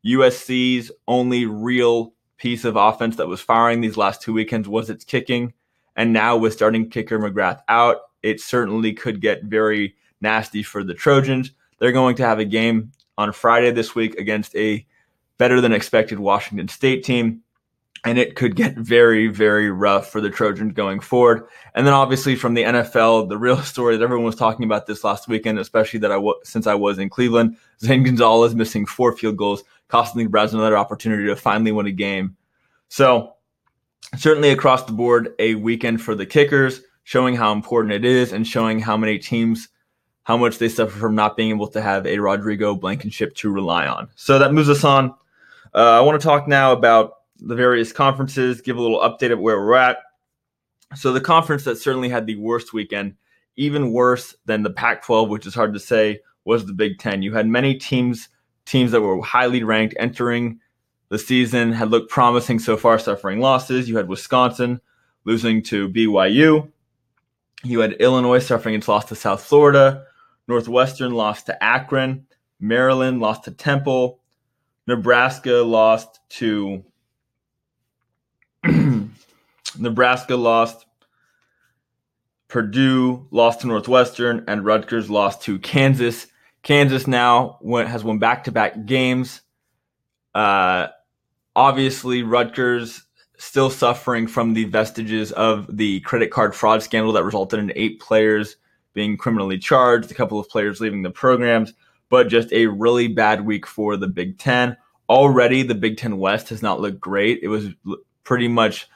USC's 0.06 0.90
only 1.06 1.44
real 1.44 2.14
piece 2.38 2.64
of 2.64 2.76
offense 2.76 3.16
that 3.16 3.28
was 3.28 3.40
firing 3.40 3.80
these 3.80 3.96
last 3.96 4.22
two 4.22 4.32
weekends 4.32 4.68
was 4.68 4.88
its 4.88 5.04
kicking. 5.04 5.52
And 5.96 6.12
now 6.12 6.36
with 6.36 6.52
starting 6.52 6.88
kicker 6.88 7.18
McGrath 7.18 7.60
out, 7.68 7.96
it 8.22 8.40
certainly 8.40 8.92
could 8.92 9.20
get 9.20 9.44
very 9.44 9.96
nasty 10.20 10.62
for 10.62 10.84
the 10.84 10.94
Trojans. 10.94 11.52
They're 11.78 11.92
going 11.92 12.16
to 12.16 12.26
have 12.26 12.38
a 12.38 12.44
game 12.44 12.92
on 13.16 13.32
Friday 13.32 13.72
this 13.72 13.94
week 13.94 14.14
against 14.18 14.54
a 14.56 14.86
better 15.38 15.60
than 15.60 15.72
expected 15.72 16.18
Washington 16.18 16.68
State 16.68 17.04
team. 17.04 17.42
And 18.04 18.16
it 18.16 18.36
could 18.36 18.54
get 18.54 18.76
very, 18.76 19.26
very 19.26 19.70
rough 19.70 20.08
for 20.08 20.20
the 20.20 20.30
Trojans 20.30 20.72
going 20.72 21.00
forward. 21.00 21.48
And 21.74 21.84
then 21.84 21.94
obviously 21.94 22.36
from 22.36 22.54
the 22.54 22.62
NFL, 22.62 23.28
the 23.28 23.38
real 23.38 23.56
story 23.62 23.96
that 23.96 24.04
everyone 24.04 24.24
was 24.26 24.36
talking 24.36 24.64
about 24.64 24.86
this 24.86 25.02
last 25.02 25.26
weekend, 25.26 25.58
especially 25.58 26.00
that 26.00 26.12
I 26.12 26.16
w- 26.16 26.38
since 26.44 26.66
I 26.66 26.74
was 26.74 26.98
in 26.98 27.08
Cleveland, 27.08 27.56
Zane 27.80 28.04
Gonzalez 28.04 28.54
missing 28.54 28.86
four 28.86 29.16
field 29.16 29.36
goals, 29.36 29.64
costing 29.88 30.22
the 30.22 30.28
Browns 30.28 30.54
another 30.54 30.78
opportunity 30.78 31.26
to 31.26 31.34
finally 31.34 31.72
win 31.72 31.86
a 31.86 31.92
game. 31.92 32.36
So 32.88 33.34
certainly 34.16 34.50
across 34.50 34.84
the 34.84 34.92
board, 34.92 35.34
a 35.40 35.56
weekend 35.56 36.00
for 36.00 36.14
the 36.14 36.26
kickers, 36.26 36.82
showing 37.02 37.34
how 37.34 37.52
important 37.52 37.94
it 37.94 38.04
is 38.04 38.32
and 38.32 38.46
showing 38.46 38.78
how 38.78 38.96
many 38.96 39.18
teams 39.18 39.68
how 40.28 40.36
much 40.36 40.58
they 40.58 40.68
suffer 40.68 40.98
from 40.98 41.14
not 41.14 41.38
being 41.38 41.48
able 41.48 41.66
to 41.66 41.80
have 41.80 42.06
a 42.06 42.18
Rodrigo 42.18 42.74
Blankenship 42.74 43.34
to 43.34 43.50
rely 43.50 43.86
on. 43.86 44.10
So 44.14 44.38
that 44.38 44.52
moves 44.52 44.68
us 44.68 44.84
on. 44.84 45.14
Uh, 45.74 45.98
I 45.98 46.00
want 46.00 46.20
to 46.20 46.26
talk 46.26 46.48
now 46.48 46.72
about 46.72 47.14
the 47.38 47.54
various 47.54 47.92
conferences, 47.92 48.60
give 48.60 48.76
a 48.76 48.80
little 48.80 49.00
update 49.00 49.32
of 49.32 49.38
where 49.38 49.58
we're 49.58 49.74
at. 49.74 49.98
So 50.94 51.12
the 51.12 51.20
conference 51.20 51.64
that 51.64 51.76
certainly 51.76 52.08
had 52.08 52.26
the 52.26 52.36
worst 52.36 52.72
weekend, 52.72 53.14
even 53.56 53.92
worse 53.92 54.34
than 54.46 54.62
the 54.62 54.70
Pac-12, 54.70 55.28
which 55.28 55.46
is 55.46 55.54
hard 55.54 55.74
to 55.74 55.80
say, 55.80 56.20
was 56.44 56.64
the 56.64 56.72
Big 56.72 56.98
Ten. 56.98 57.22
You 57.22 57.34
had 57.34 57.46
many 57.46 57.74
teams 57.74 58.28
teams 58.64 58.92
that 58.92 59.00
were 59.00 59.20
highly 59.22 59.62
ranked 59.62 59.94
entering 59.98 60.60
the 61.08 61.18
season, 61.18 61.72
had 61.72 61.90
looked 61.90 62.10
promising 62.10 62.58
so 62.58 62.76
far, 62.76 62.98
suffering 62.98 63.40
losses. 63.40 63.88
You 63.88 63.96
had 63.96 64.08
Wisconsin 64.08 64.80
losing 65.24 65.62
to 65.64 65.88
BYU. 65.88 66.70
You 67.64 67.80
had 67.80 67.94
Illinois 67.94 68.38
suffering 68.38 68.74
its 68.74 68.88
loss 68.88 69.06
to 69.06 69.14
South 69.14 69.42
Florida. 69.42 70.04
Northwestern 70.48 71.12
lost 71.12 71.46
to 71.46 71.64
Akron. 71.64 72.26
Maryland 72.60 73.20
lost 73.20 73.44
to 73.44 73.50
Temple. 73.50 74.20
Nebraska 74.88 75.56
lost 75.56 76.18
to 76.30 76.82
Nebraska 79.78 80.34
lost. 80.34 80.86
Purdue 82.48 83.26
lost 83.30 83.60
to 83.60 83.66
Northwestern, 83.66 84.44
and 84.48 84.64
Rutgers 84.64 85.10
lost 85.10 85.42
to 85.42 85.58
Kansas. 85.58 86.28
Kansas 86.62 87.06
now 87.06 87.58
went, 87.60 87.90
has 87.90 88.02
won 88.02 88.18
back-to-back 88.18 88.86
games. 88.86 89.42
Uh, 90.34 90.86
obviously, 91.54 92.22
Rutgers 92.22 93.02
still 93.36 93.68
suffering 93.68 94.26
from 94.26 94.54
the 94.54 94.64
vestiges 94.64 95.32
of 95.32 95.66
the 95.76 96.00
credit 96.00 96.30
card 96.30 96.54
fraud 96.54 96.82
scandal 96.82 97.12
that 97.12 97.24
resulted 97.24 97.60
in 97.60 97.70
eight 97.76 98.00
players 98.00 98.56
being 98.94 99.18
criminally 99.18 99.58
charged, 99.58 100.10
a 100.10 100.14
couple 100.14 100.40
of 100.40 100.48
players 100.48 100.80
leaving 100.80 101.02
the 101.02 101.10
programs, 101.10 101.74
but 102.08 102.28
just 102.28 102.52
a 102.52 102.66
really 102.66 103.08
bad 103.08 103.44
week 103.44 103.66
for 103.66 103.96
the 103.96 104.08
Big 104.08 104.38
Ten. 104.38 104.76
Already, 105.08 105.62
the 105.62 105.74
Big 105.74 105.96
Ten 105.96 106.18
West 106.18 106.48
has 106.50 106.62
not 106.62 106.80
looked 106.80 107.00
great. 107.00 107.40
It 107.42 107.48
was 107.48 107.68
pretty 108.24 108.48
much 108.48 108.88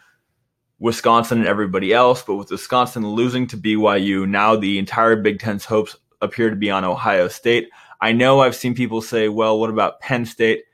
Wisconsin 0.79 1.39
and 1.39 1.47
everybody 1.47 1.93
else, 1.93 2.23
but 2.23 2.35
with 2.35 2.51
Wisconsin 2.51 3.07
losing 3.07 3.47
to 3.47 3.57
BYU, 3.57 4.29
now 4.29 4.57
the 4.57 4.79
entire 4.79 5.17
Big 5.17 5.39
Ten's 5.39 5.65
hopes 5.65 5.97
appear 6.21 6.51
to 6.51 6.57
be 6.57 6.71
on 6.71 6.85
Ohio 6.85 7.29
State. 7.29 7.69
I 8.01 8.13
know 8.13 8.41
I've 8.41 8.57
seen 8.57 8.75
people 8.75 9.01
say, 9.01 9.29
well, 9.29 9.59
what 9.61 9.71
about 9.71 10.01
Penn 10.01 10.27
State? 10.27 10.65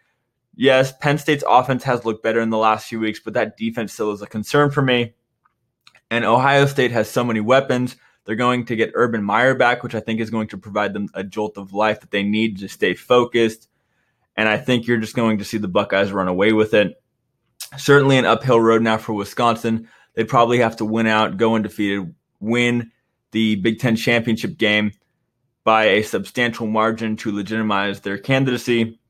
Yes, 0.57 0.93
Penn 0.99 1.19
State's 1.19 1.45
offense 1.47 1.85
has 1.85 2.05
looked 2.05 2.23
better 2.23 2.41
in 2.41 2.51
the 2.51 2.59
last 2.59 2.89
few 2.89 2.99
weeks, 2.99 3.21
but 3.21 3.35
that 3.35 3.57
defense 3.57 3.93
still 3.93 4.11
is 4.13 4.23
a 4.23 4.27
concern 4.27 4.71
for 4.71 4.83
me. 4.83 5.15
And 6.11 6.25
Ohio 6.25 6.67
State 6.67 6.91
has 6.91 7.11
so 7.11 7.23
many 7.23 7.41
weapons. 7.41 7.97
They're 8.29 8.37
going 8.37 8.67
to 8.67 8.77
get 8.77 8.93
Urban 8.93 9.25
Meyer 9.25 9.55
back, 9.55 9.83
which 9.83 9.95
I 9.95 10.01
think 10.01 10.21
is 10.21 10.29
going 10.29 10.49
to 10.49 10.59
provide 10.59 10.93
them 10.93 11.09
a 11.15 11.25
jolt 11.25 11.57
of 11.57 11.73
life 11.73 12.01
that 12.01 12.11
they 12.11 12.23
need 12.23 12.59
to 12.59 12.69
stay 12.69 12.93
focused. 12.93 13.71
And 14.37 14.47
I 14.47 14.59
think 14.59 14.87
you're 14.87 14.99
just 14.99 15.17
going 15.17 15.39
to 15.39 15.47
see 15.47 15.57
the 15.57 15.67
Buckeyes 15.67 16.13
run 16.13 16.29
away 16.29 16.53
with 16.53 16.75
it. 16.75 17.03
Certainly 17.79 18.19
an 18.19 18.27
uphill 18.27 18.61
road 18.61 18.83
now 18.83 18.99
for 18.99 19.15
Wisconsin. 19.15 19.89
They'd 20.13 20.29
probably 20.29 20.59
have 20.59 20.77
to 20.77 20.85
win 20.85 21.07
out, 21.07 21.39
go 21.39 21.55
undefeated, 21.55 22.15
win 22.39 22.93
the 23.31 23.57
Big 23.57 23.79
Ten 23.79 23.97
championship 23.97 24.59
game 24.59 24.93
by 25.65 25.85
a 25.85 26.03
substantial 26.03 26.67
margin 26.67 27.17
to 27.17 27.35
legitimize 27.35 28.01
their 28.01 28.19
candidacy. 28.19 29.01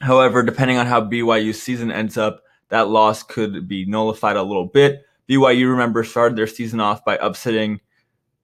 However, 0.00 0.44
depending 0.44 0.76
on 0.76 0.86
how 0.86 1.00
BYU's 1.00 1.60
season 1.60 1.90
ends 1.90 2.16
up, 2.16 2.44
that 2.68 2.86
loss 2.86 3.24
could 3.24 3.66
be 3.66 3.84
nullified 3.84 4.36
a 4.36 4.44
little 4.44 4.66
bit. 4.66 5.04
BYU, 5.28 5.68
remember, 5.70 6.04
started 6.04 6.38
their 6.38 6.46
season 6.46 6.78
off 6.78 7.04
by 7.04 7.16
upsetting 7.16 7.80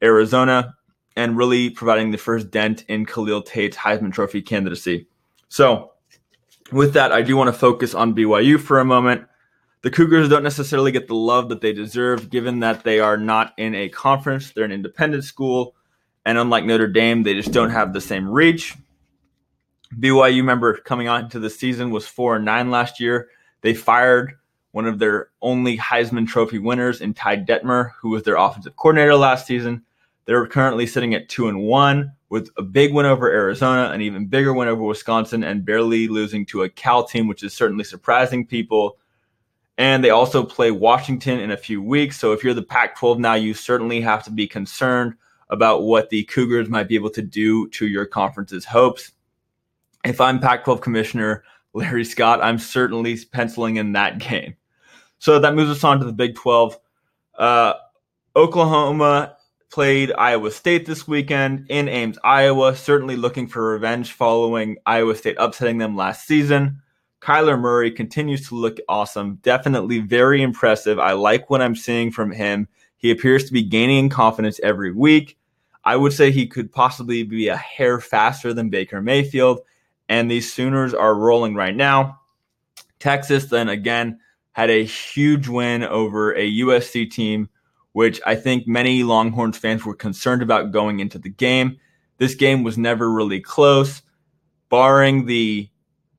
Arizona, 0.05 0.77
and 1.17 1.37
really 1.37 1.71
providing 1.71 2.11
the 2.11 2.19
first 2.19 2.51
dent 2.51 2.85
in 2.89 3.07
Khalil 3.07 3.43
Tate's 3.43 3.77
Heisman 3.77 4.13
Trophy 4.13 4.43
candidacy. 4.43 5.07
So, 5.49 5.93
with 6.73 6.93
that, 6.95 7.13
I 7.13 7.23
do 7.23 7.37
want 7.37 7.49
to 7.49 7.59
focus 7.59 7.95
on 7.95 8.15
BYU 8.15 8.61
for 8.61 8.81
a 8.81 8.85
moment. 8.85 9.27
The 9.83 9.91
Cougars 9.91 10.29
don't 10.29 10.43
necessarily 10.43 10.93
get 10.93 11.09
the 11.09 11.15
love 11.15 11.49
that 11.51 11.61
they 11.61 11.73
deserve, 11.73 12.31
given 12.31 12.61
that 12.61 12.85
they 12.85 13.01
are 13.01 13.17
not 13.17 13.53
in 13.59 13.75
a 13.75 13.89
conference. 13.91 14.51
They're 14.51 14.65
an 14.65 14.73
independent 14.73 15.25
school. 15.25 15.75
And 16.25 16.39
unlike 16.39 16.65
Notre 16.65 16.89
Dame, 16.89 17.23
they 17.23 17.35
just 17.35 17.53
don't 17.53 17.71
have 17.71 17.93
the 17.93 18.01
same 18.01 18.29
reach. 18.29 18.75
BYU, 19.99 20.43
member 20.43 20.79
coming 20.79 21.07
on 21.07 21.29
to 21.31 21.39
the 21.39 21.51
season, 21.51 21.91
was 21.91 22.07
4 22.07 22.37
and 22.37 22.45
9 22.45 22.71
last 22.71 22.99
year. 22.99 23.29
They 23.61 23.75
fired 23.75 24.35
one 24.73 24.87
of 24.87 24.99
their 24.99 25.29
only 25.41 25.79
Heisman 25.79 26.27
Trophy 26.27 26.59
winners 26.59 27.01
in 27.01 27.15
Ty 27.15 27.39
Detmer, 27.45 27.93
who 28.01 28.09
was 28.09 28.25
their 28.25 28.37
offensive 28.37 28.75
coordinator 28.77 29.15
last 29.15 29.47
season. 29.47 29.85
They're 30.27 30.47
currently 30.47 30.87
sitting 30.87 31.15
at 31.15 31.29
two 31.29 31.49
and 31.49 31.63
one 31.63 32.13
with 32.31 32.51
a 32.57 32.63
big 32.63 32.93
win 32.93 33.07
over 33.07 33.31
Arizona, 33.31 33.93
an 33.93 34.01
even 34.01 34.27
bigger 34.27 34.53
win 34.55 34.69
over 34.69 34.83
Wisconsin, 34.83 35.45
and 35.45 35.65
barely 35.65 36.09
losing 36.09 36.47
to 36.47 36.63
a 36.63 36.69
Cal 36.69 37.05
team, 37.05 37.29
which 37.29 37.43
is 37.43 37.53
certainly 37.53 37.85
surprising 37.85 38.47
people. 38.47 38.99
And 39.77 40.03
they 40.03 40.11
also 40.11 40.43
play 40.45 40.71
Washington 40.71 41.41
in 41.41 41.51
a 41.51 41.57
few 41.57 41.83
weeks. 41.83 42.19
So 42.19 42.33
if 42.33 42.43
you're 42.43 42.55
the 42.55 42.63
Pac 42.63 42.97
12 42.97 43.19
now, 43.19 43.35
you 43.35 43.55
certainly 43.55 44.01
have 44.01 44.25
to 44.25 44.31
be 44.31 44.47
concerned 44.47 45.15
about 45.51 45.83
what 45.83 46.11
the 46.11 46.25
Cougars 46.25 46.69
might 46.69 46.89
be 46.89 46.95
able 46.95 47.11
to 47.11 47.23
do 47.23 47.69
to 47.71 47.87
your 47.87 48.07
conference's 48.07 48.65
hopes. 48.65 49.13
If 50.05 50.21
I'm 50.21 50.41
Pac 50.41 50.65
12 50.65 50.81
commissioner 50.81 51.45
Larry 51.75 52.05
Scott, 52.05 52.41
I'm 52.43 52.59
certainly 52.59 53.19
penciling 53.33 53.77
in 53.77 53.93
that 53.93 54.19
game. 54.19 54.57
So 55.19 55.39
that 55.39 55.55
moves 55.55 55.71
us 55.71 55.85
on 55.85 55.99
to 55.99 56.05
the 56.05 56.13
Big 56.13 56.35
12. 56.35 56.79
Uh, 57.37 57.75
Oklahoma 58.37 59.34
played 59.75 60.13
Iowa 60.17 60.53
State 60.53 60.87
this 60.87 61.09
weekend 61.09 61.67
in 61.69 61.89
Ames, 61.89 62.17
Iowa, 62.23 62.77
certainly 62.77 63.17
looking 63.17 63.49
for 63.49 63.73
revenge 63.73 64.13
following 64.13 64.77
Iowa 64.87 65.17
State 65.17 65.35
upsetting 65.37 65.79
them 65.79 65.97
last 65.97 66.29
season. 66.29 66.81
Kyler 67.21 67.59
Murray 67.59 67.91
continues 67.91 68.47
to 68.49 68.55
look 68.55 68.79
awesome, 68.89 69.41
definitely 69.43 69.99
very 69.99 70.43
impressive. 70.43 71.01
I 71.01 71.15
like 71.15 71.51
what 71.51 71.61
I'm 71.61 71.75
seeing 71.75 72.13
from 72.13 72.31
him. 72.31 72.69
He 72.99 73.11
appears 73.11 73.47
to 73.47 73.53
be 73.53 73.65
gaining 73.65 74.11
confidence 74.11 74.61
every 74.63 74.93
week. 74.93 75.37
I 75.85 75.97
would 75.97 76.13
say 76.13 76.31
he 76.31 76.47
could 76.47 76.71
possibly 76.71 77.25
be 77.25 77.49
a 77.49 77.57
hair 77.57 77.99
faster 77.99 78.55
than 78.55 78.71
Baker 78.71 79.03
Mayfield, 79.03 79.59
and 80.09 80.31
these 80.31 80.53
Sooners 80.53 80.95
are 80.95 81.17
rolling 81.17 81.57
right 81.57 81.75
now. 81.75 82.21
Texas, 83.01 83.47
then 83.47 83.69
again, 83.69 84.21
had 84.53 84.71
a 84.71 84.85
huge 84.85 85.49
win 85.49 85.83
over 85.83 86.33
a 86.33 86.49
USC 86.61 87.11
team 87.11 87.49
which 87.95 88.21
I 88.27 88.35
think 88.35 88.67
many 88.67 89.05
Longhorns 89.05 89.57
fans 89.57 89.85
were 89.85 89.95
concerned 89.95 90.43
about 90.43 90.73
going 90.73 90.99
into 90.99 91.17
the 91.17 91.31
game. 91.31 91.79
This 92.19 92.35
game 92.35 92.65
was 92.65 92.77
never 92.77 93.09
really 93.09 93.41
close, 93.41 94.03
barring 94.69 95.27
the 95.27 95.69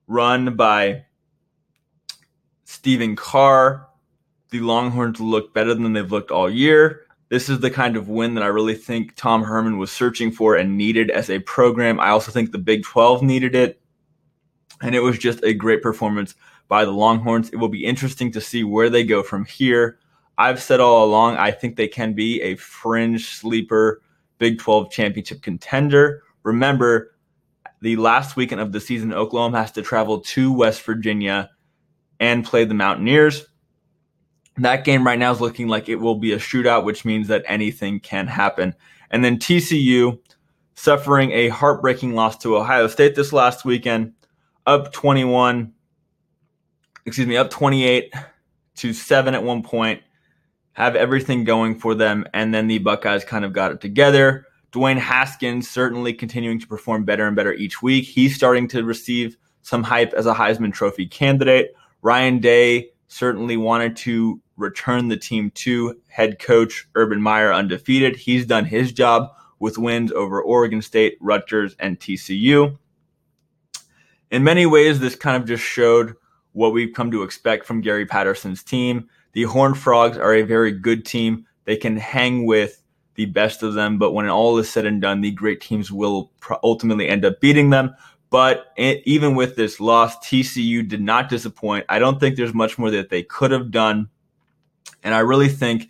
run 0.08 0.56
by 0.56 1.04
Stephen 2.64 3.18
Carr. 3.18 3.90
The 4.52 4.62
Longhorns 4.62 5.20
looked 5.20 5.54
better 5.54 5.74
than 5.74 5.92
they've 5.92 6.10
looked 6.10 6.32
all 6.32 6.50
year. 6.50 7.02
This 7.28 7.50
is 7.50 7.60
the 7.60 7.72
kind 7.72 7.98
of 7.98 8.08
win 8.08 8.36
that 8.36 8.44
I 8.44 8.48
really 8.48 8.76
think 8.76 9.18
Tom 9.18 9.44
Herman 9.44 9.78
was 9.78 9.92
searching 9.92 10.32
for 10.32 10.56
and 10.56 10.78
needed 10.78 11.12
as 11.12 11.30
a 11.30 11.40
program. 11.40 12.00
I 12.00 12.10
also 12.10 12.32
think 12.32 12.54
the 12.54 12.58
Big 12.58 12.84
12 12.84 13.22
needed 13.22 13.54
it. 13.54 13.82
And 14.82 14.96
it 14.96 15.02
was 15.02 15.18
just 15.18 15.44
a 15.44 15.54
great 15.54 15.82
performance 15.82 16.36
by 16.70 16.86
the 16.86 16.92
Longhorns. 16.92 17.50
It 17.50 17.58
will 17.58 17.68
be 17.68 17.84
interesting 17.84 18.32
to 18.32 18.40
see 18.40 18.64
where 18.64 18.90
they 18.90 19.04
go 19.04 19.24
from 19.24 19.44
here. 19.44 20.00
I've 20.38 20.62
said 20.62 20.80
all 20.80 21.06
along, 21.06 21.38
I 21.38 21.52
think 21.52 21.76
they 21.76 21.88
can 21.88 22.14
be 22.14 22.42
a 22.42 22.56
fringe 22.56 23.28
sleeper 23.36 24.02
Big 24.38 24.60
12 24.60 24.92
championship 24.92 25.42
contender. 25.42 26.24
Remember, 26.44 27.16
the 27.82 27.96
last 27.96 28.36
weekend 28.36 28.62
of 28.62 28.72
the 28.72 28.80
season, 28.80 29.14
Oklahoma 29.14 29.60
has 29.60 29.72
to 29.74 29.82
travel 29.82 30.20
to 30.20 30.52
West 30.52 30.82
Virginia 30.82 31.50
and 32.20 32.46
play 32.46 32.66
the 32.66 32.74
Mountaineers. 32.74 33.46
That 34.58 34.86
game 34.86 35.06
right 35.06 35.20
now 35.20 35.32
is 35.32 35.42
looking 35.42 35.68
like 35.68 35.90
it 35.90 35.96
will 35.96 36.16
be 36.16 36.34
a 36.34 36.38
shootout, 36.38 36.84
which 36.84 37.06
means 37.06 37.28
that 37.28 37.44
anything 37.48 38.00
can 38.00 38.28
happen. 38.28 38.74
And 39.12 39.24
then 39.24 39.38
TCU 39.38 40.20
suffering 40.74 41.32
a 41.32 41.50
heartbreaking 41.50 42.14
loss 42.14 42.38
to 42.40 42.58
Ohio 42.58 42.88
State 42.88 43.16
this 43.16 43.34
last 43.34 43.66
weekend, 43.66 44.14
up 44.66 44.92
21, 44.94 45.74
excuse 47.06 47.28
me, 47.28 47.38
up 47.38 47.50
28 47.50 48.14
to 48.76 48.94
7 48.94 49.34
at 49.34 49.44
one 49.44 49.64
point 49.64 50.02
have 50.76 50.96
everything 50.96 51.44
going 51.46 51.80
for 51.80 51.96
them, 51.96 52.26
and 52.34 52.54
then 52.54 52.68
the 52.68 52.78
Buckeyes 52.78 53.24
kind 53.24 53.44
of 53.44 53.54
got 53.54 53.72
it 53.72 53.82
together. 53.82 54.46
Dwayne 54.72 54.98
Haskins 54.98 55.70
certainly 55.70 56.14
continuing 56.14 56.60
to 56.60 56.68
perform 56.68 57.06
better 57.06 57.26
and 57.26 57.36
better 57.36 57.54
each 57.54 57.82
week. 57.82 58.06
He's 58.06 58.36
starting 58.36 58.68
to 58.70 58.84
receive 58.84 59.38
some 59.62 59.84
hype 59.84 60.14
as 60.14 60.26
a 60.26 60.34
Heisman 60.34 60.74
Trophy 60.74 61.08
candidate. 61.08 61.74
Ryan 62.02 62.40
Day 62.40 62.90
certainly 63.08 63.56
wanted 63.56 63.96
to 63.98 64.42
return 64.58 65.08
the 65.08 65.18
team 65.18 65.50
to 65.52 66.00
head 66.10 66.40
coach 66.40 66.88
Urban 66.96 67.22
Meyer 67.22 67.54
undefeated. 67.54 68.18
He's 68.18 68.46
done 68.46 68.66
his 68.66 68.92
job 68.92 69.32
with 69.60 69.78
wins 69.78 70.12
over 70.12 70.42
Oregon 70.42 70.82
State, 70.82 71.18
Rutgers, 71.22 71.74
and 71.80 71.98
TCU. 71.98 72.78
In 74.30 74.44
many 74.44 74.66
ways, 74.66 75.00
this 75.00 75.16
kind 75.16 75.42
of 75.42 75.48
just 75.48 75.64
showed 75.64 76.16
what 76.52 76.74
we've 76.74 76.94
come 76.94 77.12
to 77.12 77.24
expect 77.24 77.66
from 77.66 77.80
Gary 77.80 78.06
Patterson's 78.06 78.62
team. 78.62 79.08
The 79.36 79.44
Horned 79.44 79.78
Frogs 79.78 80.18
are 80.18 80.34
a 80.34 80.44
very 80.44 80.72
good 80.72 81.06
team. 81.06 81.46
They 81.66 81.76
can 81.76 81.98
hang 81.98 82.46
with 82.46 82.82
the 83.16 83.26
best 83.26 83.64
of 83.64 83.74
them, 83.74 83.98
but 83.98 84.14
when 84.14 84.30
all 84.30 84.58
is 84.60 84.70
said 84.70 84.86
and 84.86 85.02
done, 85.02 85.20
the 85.20 85.32
great 85.32 85.60
teams 85.60 85.92
will 85.92 86.32
ultimately 86.64 87.10
end 87.10 87.26
up 87.26 87.42
beating 87.42 87.70
them. 87.70 87.94
But 88.30 88.68
it, 88.78 89.04
even 89.06 89.36
with 89.36 89.58
this 89.58 89.82
loss, 89.82 90.16
TCU 90.20 90.88
did 90.88 91.02
not 91.02 91.28
disappoint. 91.28 91.86
I 91.90 92.00
don't 92.00 92.18
think 92.18 92.38
there's 92.38 92.54
much 92.54 92.78
more 92.78 92.90
that 92.92 93.10
they 93.10 93.24
could 93.24 93.52
have 93.52 93.72
done. 93.72 94.08
And 95.04 95.14
I 95.14 95.20
really 95.20 95.50
think 95.50 95.90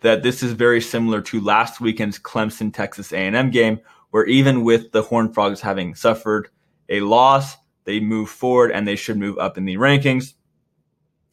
that 0.00 0.22
this 0.22 0.42
is 0.42 0.52
very 0.52 0.80
similar 0.80 1.20
to 1.20 1.40
last 1.42 1.82
weekend's 1.82 2.18
Clemson 2.18 2.72
Texas 2.72 3.12
A&M 3.12 3.50
game, 3.50 3.78
where 4.10 4.24
even 4.24 4.64
with 4.64 4.92
the 4.92 5.02
Horned 5.02 5.34
Frogs 5.34 5.60
having 5.60 5.94
suffered 5.94 6.48
a 6.88 7.00
loss, 7.00 7.56
they 7.84 8.00
move 8.00 8.30
forward 8.30 8.72
and 8.72 8.88
they 8.88 8.96
should 8.96 9.18
move 9.18 9.36
up 9.36 9.58
in 9.58 9.66
the 9.66 9.76
rankings. 9.76 10.32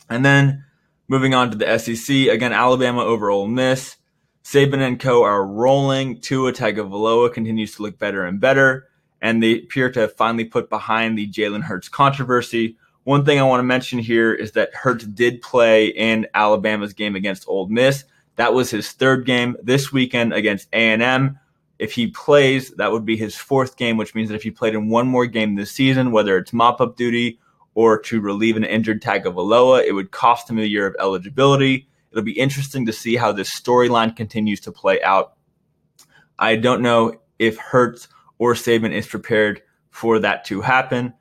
And 0.09 0.25
then 0.25 0.65
moving 1.13 1.35
on 1.35 1.51
to 1.51 1.55
the 1.55 1.77
SEC, 1.77 2.33
again, 2.33 2.51
Alabama 2.51 3.03
over 3.03 3.29
Ole 3.29 3.45
Miss. 3.47 3.97
Saban 4.43 4.81
and 4.81 4.99
co 4.99 5.21
are 5.21 5.45
rolling. 5.45 6.19
Tua 6.19 6.51
Tagovailoa 6.51 7.31
continues 7.31 7.75
to 7.75 7.83
look 7.83 7.99
better 7.99 8.25
and 8.25 8.39
better, 8.39 8.87
and 9.21 9.41
they 9.41 9.59
appear 9.59 9.91
to 9.91 9.99
have 9.99 10.15
finally 10.15 10.43
put 10.43 10.71
behind 10.71 11.15
the 11.15 11.29
Jalen 11.29 11.61
Hurts 11.61 11.87
controversy. 11.87 12.77
One 13.03 13.23
thing 13.25 13.39
I 13.39 13.43
want 13.43 13.59
to 13.59 13.63
mention 13.63 13.99
here 13.99 14.33
is 14.33 14.53
that 14.53 14.73
Hurts 14.73 15.05
did 15.05 15.43
play 15.43 15.85
in 15.85 16.25
Alabama's 16.33 16.93
game 16.93 17.15
against 17.15 17.47
Ole 17.47 17.67
Miss. 17.67 18.05
That 18.37 18.55
was 18.55 18.71
his 18.71 18.91
third 18.91 19.27
game 19.27 19.55
this 19.61 19.91
weekend 19.91 20.33
against 20.33 20.67
A&M. 20.73 21.37
If 21.77 21.93
he 21.93 22.07
plays, 22.07 22.71
that 22.71 22.91
would 22.91 23.05
be 23.05 23.17
his 23.17 23.35
fourth 23.35 23.77
game, 23.77 23.97
which 23.97 24.15
means 24.15 24.29
that 24.29 24.35
if 24.35 24.43
he 24.43 24.49
played 24.49 24.73
in 24.73 24.89
one 24.89 25.07
more 25.07 25.27
game 25.27 25.53
this 25.53 25.71
season, 25.71 26.11
whether 26.11 26.39
it's 26.39 26.53
mop 26.53 26.81
up 26.81 26.97
duty 26.97 27.37
or 27.75 27.99
to 27.99 28.21
relieve 28.21 28.57
an 28.57 28.63
injured 28.63 29.01
Tagovailoa, 29.01 29.83
it 29.83 29.93
would 29.93 30.11
cost 30.11 30.49
him 30.49 30.59
a 30.59 30.63
year 30.63 30.87
of 30.87 30.95
eligibility. 30.99 31.87
It'll 32.11 32.23
be 32.23 32.39
interesting 32.39 32.85
to 32.85 32.93
see 32.93 33.15
how 33.15 33.31
this 33.31 33.49
storyline 33.49 34.15
continues 34.15 34.59
to 34.61 34.71
play 34.71 35.01
out. 35.01 35.33
I 36.37 36.55
don't 36.55 36.81
know 36.81 37.21
if 37.39 37.57
Hurts 37.57 38.07
or 38.37 38.53
Saban 38.53 38.91
is 38.91 39.07
prepared 39.07 39.61
for 39.89 40.19
that 40.19 40.45
to 40.45 40.61
happen. 40.61 41.13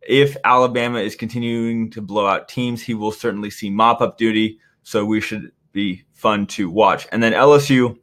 If 0.00 0.36
Alabama 0.44 0.98
is 0.98 1.14
continuing 1.14 1.90
to 1.90 2.02
blow 2.02 2.26
out 2.26 2.48
teams, 2.48 2.82
he 2.82 2.94
will 2.94 3.12
certainly 3.12 3.50
see 3.50 3.70
mop 3.70 4.00
up 4.00 4.18
duty. 4.18 4.58
So 4.82 5.04
we 5.04 5.20
should 5.20 5.52
be 5.72 6.04
fun 6.12 6.46
to 6.48 6.68
watch. 6.68 7.06
And 7.12 7.22
then 7.22 7.32
LSU 7.32 7.98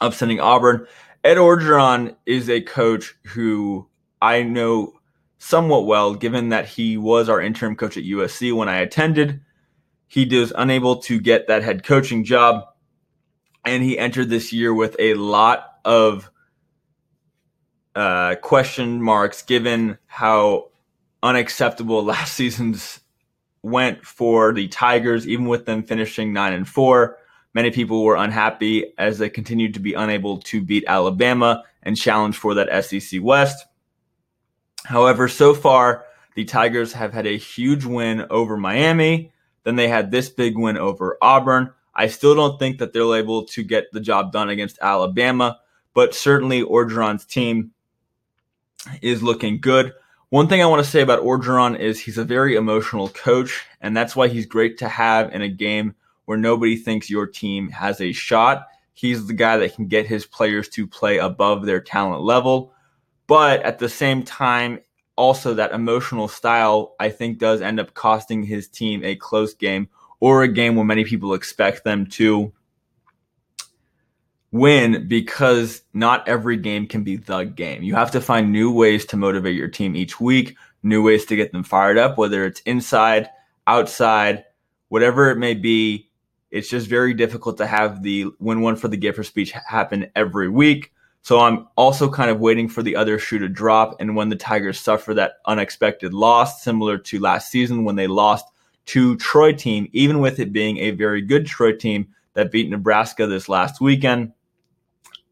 upsetting 0.00 0.40
Auburn. 0.40 0.86
Ed 1.22 1.36
Orgeron 1.36 2.16
is 2.26 2.48
a 2.48 2.60
coach 2.60 3.14
who 3.26 3.88
I 4.20 4.42
know 4.42 4.94
somewhat 5.42 5.86
well, 5.86 6.14
given 6.14 6.50
that 6.50 6.68
he 6.68 6.96
was 6.96 7.28
our 7.28 7.40
interim 7.40 7.74
coach 7.74 7.96
at 7.96 8.04
USC 8.04 8.54
when 8.54 8.68
I 8.68 8.76
attended. 8.76 9.40
He 10.06 10.24
was 10.24 10.52
unable 10.56 10.96
to 11.02 11.20
get 11.20 11.48
that 11.48 11.64
head 11.64 11.82
coaching 11.82 12.22
job, 12.22 12.64
and 13.64 13.82
he 13.82 13.98
entered 13.98 14.28
this 14.28 14.52
year 14.52 14.72
with 14.72 14.94
a 15.00 15.14
lot 15.14 15.78
of 15.84 16.30
uh, 17.96 18.36
question 18.36 19.02
marks, 19.02 19.42
given 19.42 19.98
how 20.06 20.70
unacceptable 21.24 22.04
last 22.04 22.34
season's 22.34 23.00
went 23.62 24.06
for 24.06 24.52
the 24.52 24.68
Tigers, 24.68 25.26
even 25.26 25.46
with 25.46 25.66
them 25.66 25.82
finishing 25.82 26.32
nine 26.32 26.52
and 26.52 26.68
four. 26.68 27.18
Many 27.52 27.72
people 27.72 28.04
were 28.04 28.16
unhappy 28.16 28.92
as 28.96 29.18
they 29.18 29.28
continued 29.28 29.74
to 29.74 29.80
be 29.80 29.94
unable 29.94 30.38
to 30.38 30.62
beat 30.62 30.84
Alabama 30.86 31.64
and 31.82 31.96
challenge 31.96 32.36
for 32.36 32.54
that 32.54 32.84
SEC 32.84 33.20
West. 33.20 33.66
However, 34.84 35.28
so 35.28 35.54
far, 35.54 36.04
the 36.34 36.44
Tigers 36.44 36.92
have 36.92 37.12
had 37.12 37.26
a 37.26 37.36
huge 37.36 37.84
win 37.84 38.26
over 38.30 38.56
Miami. 38.56 39.32
Then 39.64 39.76
they 39.76 39.88
had 39.88 40.10
this 40.10 40.28
big 40.28 40.58
win 40.58 40.76
over 40.76 41.16
Auburn. 41.22 41.72
I 41.94 42.06
still 42.08 42.34
don't 42.34 42.58
think 42.58 42.78
that 42.78 42.92
they're 42.92 43.16
able 43.16 43.44
to 43.46 43.62
get 43.62 43.92
the 43.92 44.00
job 44.00 44.32
done 44.32 44.48
against 44.48 44.78
Alabama, 44.80 45.60
but 45.94 46.14
certainly 46.14 46.62
Orgeron's 46.62 47.24
team 47.24 47.72
is 49.02 49.22
looking 49.22 49.60
good. 49.60 49.92
One 50.30 50.48
thing 50.48 50.62
I 50.62 50.66
want 50.66 50.82
to 50.82 50.90
say 50.90 51.02
about 51.02 51.22
Orgeron 51.22 51.78
is 51.78 52.00
he's 52.00 52.16
a 52.16 52.24
very 52.24 52.56
emotional 52.56 53.10
coach, 53.10 53.66
and 53.82 53.94
that's 53.94 54.16
why 54.16 54.28
he's 54.28 54.46
great 54.46 54.78
to 54.78 54.88
have 54.88 55.34
in 55.34 55.42
a 55.42 55.48
game 55.48 55.94
where 56.24 56.38
nobody 56.38 56.76
thinks 56.76 57.10
your 57.10 57.26
team 57.26 57.68
has 57.68 58.00
a 58.00 58.12
shot. 58.12 58.66
He's 58.94 59.26
the 59.26 59.34
guy 59.34 59.58
that 59.58 59.74
can 59.74 59.88
get 59.88 60.06
his 60.06 60.24
players 60.24 60.70
to 60.70 60.86
play 60.86 61.18
above 61.18 61.66
their 61.66 61.80
talent 61.80 62.22
level. 62.22 62.71
But 63.32 63.62
at 63.62 63.78
the 63.78 63.88
same 63.88 64.24
time, 64.24 64.80
also 65.16 65.54
that 65.54 65.72
emotional 65.72 66.28
style, 66.28 66.94
I 67.00 67.08
think, 67.08 67.38
does 67.38 67.62
end 67.62 67.80
up 67.80 67.94
costing 67.94 68.42
his 68.42 68.68
team 68.68 69.02
a 69.02 69.16
close 69.16 69.54
game 69.54 69.88
or 70.20 70.42
a 70.42 70.48
game 70.48 70.76
where 70.76 70.84
many 70.84 71.02
people 71.04 71.32
expect 71.32 71.82
them 71.82 72.04
to 72.08 72.52
win 74.50 75.08
because 75.08 75.80
not 75.94 76.28
every 76.28 76.58
game 76.58 76.86
can 76.86 77.04
be 77.04 77.16
the 77.16 77.44
game. 77.44 77.82
You 77.82 77.94
have 77.94 78.10
to 78.10 78.20
find 78.20 78.52
new 78.52 78.70
ways 78.70 79.06
to 79.06 79.16
motivate 79.16 79.56
your 79.56 79.68
team 79.68 79.96
each 79.96 80.20
week, 80.20 80.54
new 80.82 81.02
ways 81.02 81.24
to 81.24 81.34
get 81.34 81.52
them 81.52 81.64
fired 81.64 81.96
up, 81.96 82.18
whether 82.18 82.44
it's 82.44 82.60
inside, 82.66 83.30
outside, 83.66 84.44
whatever 84.90 85.30
it 85.30 85.38
may 85.38 85.54
be. 85.54 86.10
It's 86.50 86.68
just 86.68 86.86
very 86.86 87.14
difficult 87.14 87.56
to 87.56 87.66
have 87.66 88.02
the 88.02 88.26
win 88.40 88.60
one 88.60 88.76
for 88.76 88.88
the 88.88 88.98
Gipper 88.98 89.24
speech 89.24 89.52
happen 89.52 90.10
every 90.14 90.50
week. 90.50 90.92
So 91.22 91.38
I'm 91.38 91.68
also 91.76 92.10
kind 92.10 92.30
of 92.30 92.40
waiting 92.40 92.68
for 92.68 92.82
the 92.82 92.96
other 92.96 93.18
shoe 93.18 93.38
to 93.38 93.48
drop. 93.48 94.00
And 94.00 94.16
when 94.16 94.28
the 94.28 94.36
Tigers 94.36 94.80
suffer 94.80 95.14
that 95.14 95.34
unexpected 95.46 96.12
loss, 96.12 96.62
similar 96.62 96.98
to 96.98 97.20
last 97.20 97.50
season 97.50 97.84
when 97.84 97.94
they 97.94 98.08
lost 98.08 98.44
to 98.86 99.16
Troy 99.16 99.52
team, 99.52 99.88
even 99.92 100.18
with 100.18 100.40
it 100.40 100.52
being 100.52 100.78
a 100.78 100.90
very 100.90 101.22
good 101.22 101.46
Troy 101.46 101.72
team 101.72 102.08
that 102.34 102.50
beat 102.50 102.68
Nebraska 102.68 103.28
this 103.28 103.48
last 103.48 103.80
weekend 103.80 104.32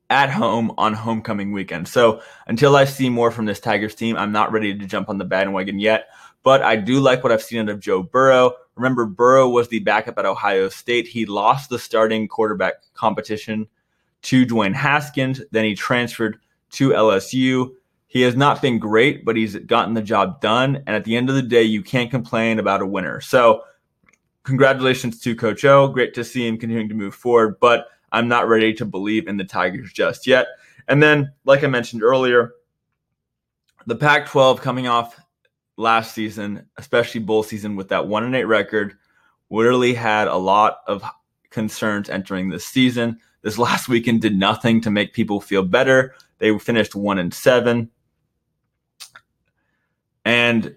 at 0.09 0.31
home 0.31 0.73
on 0.79 0.95
homecoming 0.95 1.51
weekend. 1.53 1.89
So 1.89 2.23
until 2.47 2.77
I 2.77 2.85
see 2.85 3.11
more 3.11 3.33
from 3.33 3.47
this 3.47 3.61
Tigers 3.61 3.95
team, 3.97 4.17
I'm 4.17 4.33
not 4.33 4.53
ready 4.53 4.77
to 4.77 4.87
jump 4.87 5.09
on 5.09 5.19
the 5.19 5.25
bandwagon 5.25 5.81
yet. 5.81 6.07
But 6.43 6.63
I 6.63 6.77
do 6.77 7.01
like 7.01 7.23
what 7.23 7.33
I've 7.33 7.43
seen 7.43 7.61
out 7.61 7.69
of 7.69 7.81
Joe 7.81 8.03
Burrow. 8.03 8.55
Remember, 8.77 9.07
Burrow 9.07 9.49
was 9.49 9.69
the 9.69 9.81
backup 9.81 10.19
at 10.19 10.25
Ohio 10.25 10.69
State. 10.69 11.07
He 11.07 11.27
lost 11.27 11.69
the 11.69 11.79
starting 11.79 12.29
quarterback 12.29 12.75
competition 12.95 13.69
to 14.23 14.47
Dwayne 14.47 14.75
Haskins. 14.75 15.41
Then 15.51 15.65
he 15.65 15.75
transferred 15.75 16.39
to 16.71 16.91
LSU. 16.91 17.71
He 18.07 18.23
has 18.23 18.37
not 18.37 18.61
been 18.61 18.79
great, 18.79 19.25
but 19.25 19.37
he's 19.37 19.57
gotten 19.57 19.95
the 19.95 20.03
job 20.03 20.41
done. 20.41 20.77
And 20.87 20.97
at 20.97 21.05
the 21.05 21.17
end 21.17 21.29
of 21.29 21.37
the 21.37 21.43
day, 21.43 21.63
you 21.63 21.83
can't 21.83 22.11
complain 22.11 22.59
about 22.59 22.83
a 22.83 22.87
winner. 22.87 23.21
So, 23.21 23.63
congratulations 24.43 25.21
to 25.21 25.37
Coach 25.37 25.65
O. 25.65 25.89
Great 25.89 26.15
to 26.15 26.25
see 26.25 26.47
him 26.47 26.59
continuing 26.59 26.89
to 26.89 26.95
move 26.95 27.15
forward, 27.15 27.61
but 27.61 27.89
I'm 28.13 28.29
not 28.29 28.49
ready 28.49 28.75
to 28.75 28.85
believe 28.85 29.29
in 29.29 29.37
the 29.37 29.45
Tigers 29.45 29.93
just 29.93 30.27
yet. 30.27 30.49
And 30.89 31.03
then, 31.03 31.33
like 31.45 31.63
I 31.63 31.69
mentioned 31.69 32.03
earlier, 32.03 32.55
the 33.87 33.95
Pac 33.97 34.27
12 34.27 34.61
coming 34.61 34.89
off 34.89 35.21
last 35.77 36.15
season, 36.15 36.67
especially 36.77 37.21
bowl 37.21 37.43
season 37.43 37.77
with 37.77 37.89
that 37.89 38.09
1 38.09 38.25
and 38.25 38.35
8 38.35 38.45
record, 38.45 38.95
literally 39.51 39.95
had 39.95 40.29
a 40.29 40.37
lot 40.37 40.79
of 40.87 41.05
concerns 41.51 42.11
entering 42.11 42.49
this 42.49 42.67
season. 42.67 43.21
This 43.43 43.59
last 43.59 43.89
weekend 43.89 44.21
did 44.21 44.37
nothing 44.37 44.81
to 44.83 44.91
make 44.91 45.13
people 45.13 45.41
feel 45.41 45.63
better. 45.63 46.15
They 46.39 46.57
finished 46.59 46.95
1 46.95 47.19
and 47.19 47.33
7. 47.33 47.91
And 50.25 50.77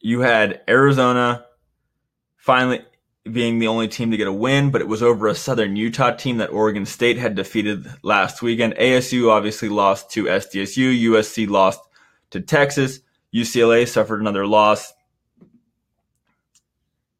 you 0.00 0.20
had 0.20 0.62
Arizona 0.68 1.46
finally 2.36 2.84
being 3.30 3.60
the 3.60 3.68
only 3.68 3.86
team 3.86 4.10
to 4.10 4.16
get 4.16 4.26
a 4.26 4.32
win, 4.32 4.70
but 4.70 4.80
it 4.80 4.88
was 4.88 5.02
over 5.02 5.28
a 5.28 5.34
Southern 5.34 5.76
Utah 5.76 6.10
team 6.10 6.38
that 6.38 6.50
Oregon 6.50 6.84
State 6.84 7.18
had 7.18 7.36
defeated 7.36 7.86
last 8.02 8.42
weekend. 8.42 8.74
ASU 8.74 9.30
obviously 9.30 9.68
lost 9.68 10.10
to 10.10 10.24
SDSU. 10.24 11.04
USC 11.04 11.48
lost 11.48 11.80
to 12.30 12.40
Texas. 12.40 12.98
UCLA 13.32 13.86
suffered 13.86 14.20
another 14.20 14.44
loss. 14.44 14.92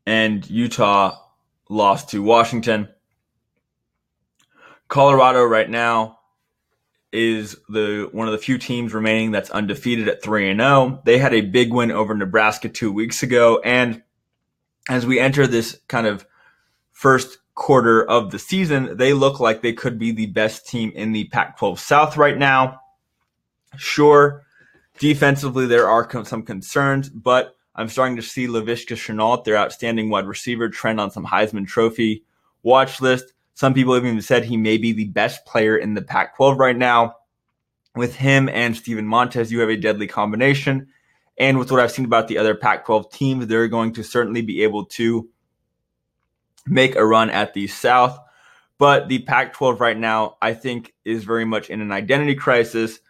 And 0.04 0.48
Utah 0.50 1.16
lost 1.68 2.08
to 2.10 2.22
Washington. 2.22 2.88
Colorado 4.92 5.42
right 5.42 5.70
now 5.70 6.18
is 7.14 7.56
the 7.70 8.10
one 8.12 8.28
of 8.28 8.32
the 8.32 8.38
few 8.38 8.58
teams 8.58 8.92
remaining 8.92 9.30
that's 9.30 9.48
undefeated 9.48 10.06
at 10.06 10.22
3 10.22 10.50
and 10.50 10.60
0. 10.60 11.00
They 11.06 11.16
had 11.16 11.32
a 11.32 11.40
big 11.40 11.72
win 11.72 11.90
over 11.90 12.14
Nebraska 12.14 12.68
2 12.68 12.92
weeks 12.92 13.22
ago 13.22 13.58
and 13.64 14.02
as 14.90 15.06
we 15.06 15.18
enter 15.18 15.46
this 15.46 15.80
kind 15.88 16.06
of 16.06 16.26
first 16.90 17.38
quarter 17.54 18.04
of 18.04 18.32
the 18.32 18.38
season, 18.38 18.98
they 18.98 19.14
look 19.14 19.40
like 19.40 19.62
they 19.62 19.72
could 19.72 19.98
be 19.98 20.12
the 20.12 20.26
best 20.26 20.68
team 20.68 20.92
in 20.94 21.12
the 21.12 21.24
Pac 21.28 21.56
12 21.56 21.80
South 21.80 22.18
right 22.18 22.36
now. 22.36 22.78
Sure, 23.78 24.44
defensively, 24.98 25.64
there 25.64 25.88
are 25.88 26.06
some 26.26 26.42
concerns, 26.42 27.08
but 27.08 27.56
I'm 27.74 27.88
starting 27.88 28.16
to 28.16 28.22
see 28.22 28.46
Laviska 28.46 28.94
Shenault, 28.96 29.44
their 29.44 29.56
outstanding 29.56 30.10
wide 30.10 30.26
receiver, 30.26 30.68
trend 30.68 31.00
on 31.00 31.10
some 31.10 31.24
Heisman 31.24 31.66
Trophy 31.66 32.24
watch 32.62 33.00
list. 33.00 33.32
Some 33.54 33.74
people 33.74 33.94
have 33.94 34.04
even 34.04 34.22
said 34.22 34.44
he 34.44 34.56
may 34.56 34.78
be 34.78 34.92
the 34.92 35.08
best 35.08 35.44
player 35.44 35.76
in 35.76 35.94
the 35.94 36.02
Pac 36.02 36.36
12 36.36 36.58
right 36.58 36.76
now. 36.76 37.16
With 37.94 38.14
him 38.14 38.48
and 38.48 38.74
Steven 38.74 39.06
Montez, 39.06 39.52
you 39.52 39.60
have 39.60 39.68
a 39.68 39.76
deadly 39.76 40.06
combination. 40.06 40.88
And 41.38 41.58
with 41.58 41.70
what 41.70 41.80
I've 41.80 41.92
seen 41.92 42.04
about 42.04 42.28
the 42.28 42.38
other 42.38 42.54
Pac 42.54 42.86
12 42.86 43.12
teams, 43.12 43.46
they're 43.46 43.68
going 43.68 43.92
to 43.94 44.02
certainly 44.02 44.42
be 44.42 44.62
able 44.62 44.86
to 44.86 45.28
make 46.66 46.96
a 46.96 47.04
run 47.04 47.30
at 47.30 47.54
the 47.54 47.66
South. 47.66 48.18
But 48.78 49.08
the 49.08 49.20
Pac 49.20 49.52
12 49.52 49.80
right 49.80 49.98
now, 49.98 50.36
I 50.40 50.54
think, 50.54 50.94
is 51.04 51.24
very 51.24 51.44
much 51.44 51.70
in 51.70 51.80
an 51.80 51.92
identity 51.92 52.34
crisis. 52.34 53.00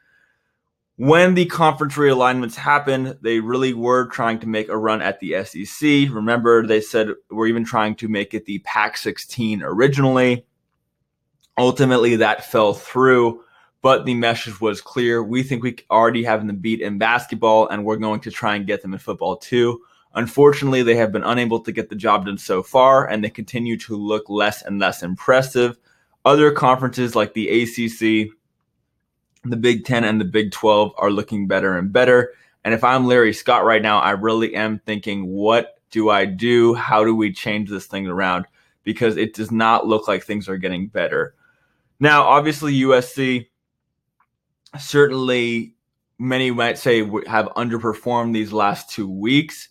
When 1.03 1.35
the 1.35 1.47
conference 1.47 1.95
realignments 1.95 2.55
happened, 2.55 3.19
they 3.23 3.41
really 3.41 3.75
were 3.75 4.07
trying 4.07 4.39
to 4.39 4.47
make 4.47 4.69
a 4.69 4.79
run 4.79 5.03
at 5.03 5.19
the 5.19 5.43
SEC. 5.43 6.15
Remember, 6.15 6.65
they 6.65 6.81
said 6.81 7.09
we're 7.29 7.49
even 7.49 7.65
trying 7.65 7.97
to 7.97 8.07
make 8.07 8.35
it 8.35 8.45
the 8.45 8.61
Pac 8.61 8.97
16 8.97 9.65
originally. 9.65 10.47
Ultimately, 11.59 12.15
that 12.15 12.45
fell 12.45 12.73
through, 12.73 13.43
but 13.81 14.07
the 14.07 14.15
message 14.15 14.61
was 14.61 14.81
clear. 14.81 15.25
We 15.25 15.43
think 15.43 15.65
we 15.65 15.77
already 15.91 16.23
have 16.23 16.47
them 16.47 16.59
beat 16.59 16.81
in 16.81 16.99
basketball, 16.99 17.67
and 17.67 17.85
we're 17.85 17.97
going 17.97 18.21
to 18.21 18.31
try 18.31 18.55
and 18.55 18.65
get 18.65 18.83
them 18.83 18.93
in 18.93 19.01
football 19.01 19.39
too. 19.39 19.81
Unfortunately, 20.15 20.85
they 20.85 20.95
have 20.95 21.11
been 21.11 21.25
unable 21.25 21.59
to 21.65 21.73
get 21.73 21.89
the 21.89 21.97
job 21.97 22.27
done 22.27 22.39
so 22.39 22.63
far, 22.63 23.09
and 23.09 23.25
they 23.25 23.31
continue 23.31 23.77
to 23.79 23.97
look 23.97 24.31
less 24.31 24.63
and 24.63 24.79
less 24.79 25.03
impressive. 25.03 25.77
Other 26.25 26.53
conferences 26.53 27.17
like 27.17 27.35
the 27.35 27.49
ACC, 27.49 28.37
the 29.45 29.57
Big 29.57 29.85
Ten, 29.85 30.05
and 30.05 30.21
the 30.21 30.25
Big 30.25 30.53
12 30.53 30.93
are 30.99 31.11
looking 31.11 31.47
better 31.47 31.77
and 31.77 31.93
better. 31.93 32.33
And 32.65 32.73
if 32.75 32.85
I'm 32.85 33.07
Larry 33.07 33.33
Scott 33.33 33.65
right 33.65 33.83
now, 33.83 33.99
I 33.99 34.13
really 34.13 34.55
am 34.55 34.79
thinking, 34.81 35.27
what 35.27 35.81
do 35.91 36.11
I 36.11 36.25
do? 36.25 36.75
How 36.75 37.05
do 37.05 37.15
we 37.15 37.33
change 37.33 37.69
this 37.69 37.87
thing 37.87 38.07
around? 38.07 38.47
Because 38.85 39.17
it 39.17 39.35
does 39.35 39.51
not 39.51 39.87
look 39.87 40.09
like 40.09 40.25
things 40.25 40.49
are 40.49 40.57
getting 40.57 40.87
better. 40.87 41.35
Now, 41.99 42.23
obviously, 42.23 42.75
USC 42.81 43.49
certainly 44.79 45.75
many 46.19 46.51
might 46.51 46.79
say 46.79 47.01
have 47.27 47.47
underperformed 47.57 48.33
these 48.33 48.53
last 48.53 48.91
two 48.91 49.09
weeks. 49.09 49.69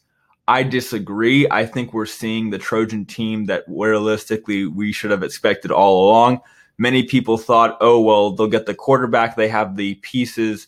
I 0.47 0.63
disagree. 0.63 1.47
I 1.49 1.65
think 1.65 1.93
we're 1.93 2.05
seeing 2.05 2.49
the 2.49 2.57
Trojan 2.57 3.05
team 3.05 3.45
that 3.45 3.63
realistically 3.67 4.65
we 4.65 4.91
should 4.91 5.11
have 5.11 5.23
expected 5.23 5.71
all 5.71 6.09
along. 6.09 6.41
Many 6.77 7.03
people 7.03 7.37
thought, 7.37 7.77
oh, 7.81 7.99
well, 8.01 8.31
they'll 8.31 8.47
get 8.47 8.65
the 8.65 8.73
quarterback. 8.73 9.35
They 9.35 9.49
have 9.49 9.75
the 9.75 9.95
pieces, 9.95 10.67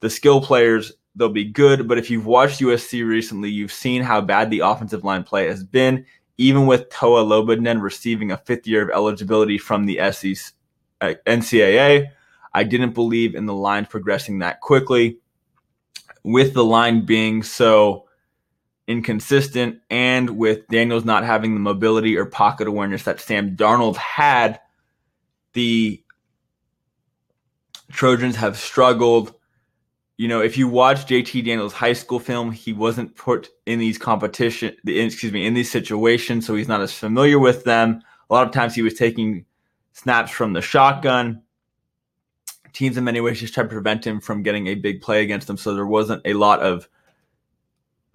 the 0.00 0.10
skill 0.10 0.40
players, 0.40 0.92
they'll 1.14 1.28
be 1.28 1.44
good. 1.44 1.86
But 1.88 1.98
if 1.98 2.10
you've 2.10 2.26
watched 2.26 2.60
USC 2.60 3.06
recently, 3.06 3.50
you've 3.50 3.72
seen 3.72 4.02
how 4.02 4.20
bad 4.20 4.50
the 4.50 4.60
offensive 4.60 5.04
line 5.04 5.22
play 5.22 5.46
has 5.46 5.62
been, 5.64 6.06
even 6.38 6.66
with 6.66 6.88
Toa 6.88 7.24
Lobendahn 7.24 7.82
receiving 7.82 8.32
a 8.32 8.38
fifth 8.38 8.66
year 8.66 8.82
of 8.82 8.90
eligibility 8.90 9.58
from 9.58 9.86
the 9.86 9.98
SEC, 10.12 10.54
uh, 11.00 11.14
NCAA. 11.26 12.08
I 12.52 12.64
didn't 12.64 12.94
believe 12.94 13.34
in 13.34 13.46
the 13.46 13.54
line 13.54 13.86
progressing 13.86 14.40
that 14.40 14.60
quickly. 14.60 15.18
With 16.22 16.52
the 16.52 16.64
line 16.64 17.06
being 17.06 17.42
so 17.42 18.06
inconsistent, 18.86 19.80
and 19.88 20.36
with 20.36 20.66
Daniels 20.68 21.04
not 21.04 21.24
having 21.24 21.54
the 21.54 21.60
mobility 21.60 22.16
or 22.16 22.26
pocket 22.26 22.66
awareness 22.66 23.04
that 23.04 23.20
Sam 23.20 23.56
Darnold 23.56 23.96
had, 23.96 24.60
the 25.52 26.02
Trojans 27.90 28.36
have 28.36 28.56
struggled. 28.56 29.34
You 30.16 30.28
know, 30.28 30.40
if 30.40 30.58
you 30.58 30.68
watch 30.68 31.06
JT 31.06 31.44
Daniels' 31.44 31.72
high 31.72 31.94
school 31.94 32.20
film, 32.20 32.52
he 32.52 32.72
wasn't 32.72 33.16
put 33.16 33.48
in 33.66 33.78
these 33.78 33.98
competition, 33.98 34.76
excuse 34.86 35.32
me, 35.32 35.46
in 35.46 35.54
these 35.54 35.70
situations, 35.70 36.46
so 36.46 36.54
he's 36.54 36.68
not 36.68 36.82
as 36.82 36.92
familiar 36.92 37.38
with 37.38 37.64
them. 37.64 38.02
A 38.28 38.34
lot 38.34 38.46
of 38.46 38.52
times 38.52 38.74
he 38.74 38.82
was 38.82 38.94
taking 38.94 39.46
snaps 39.92 40.30
from 40.30 40.52
the 40.52 40.60
shotgun. 40.60 41.42
Teams 42.72 42.96
in 42.96 43.04
many 43.04 43.20
ways 43.20 43.40
just 43.40 43.54
tried 43.54 43.64
to 43.64 43.68
prevent 43.70 44.06
him 44.06 44.20
from 44.20 44.42
getting 44.42 44.68
a 44.68 44.74
big 44.74 45.00
play 45.00 45.22
against 45.22 45.46
them, 45.46 45.56
so 45.56 45.74
there 45.74 45.86
wasn't 45.86 46.22
a 46.24 46.34
lot 46.34 46.60
of 46.60 46.88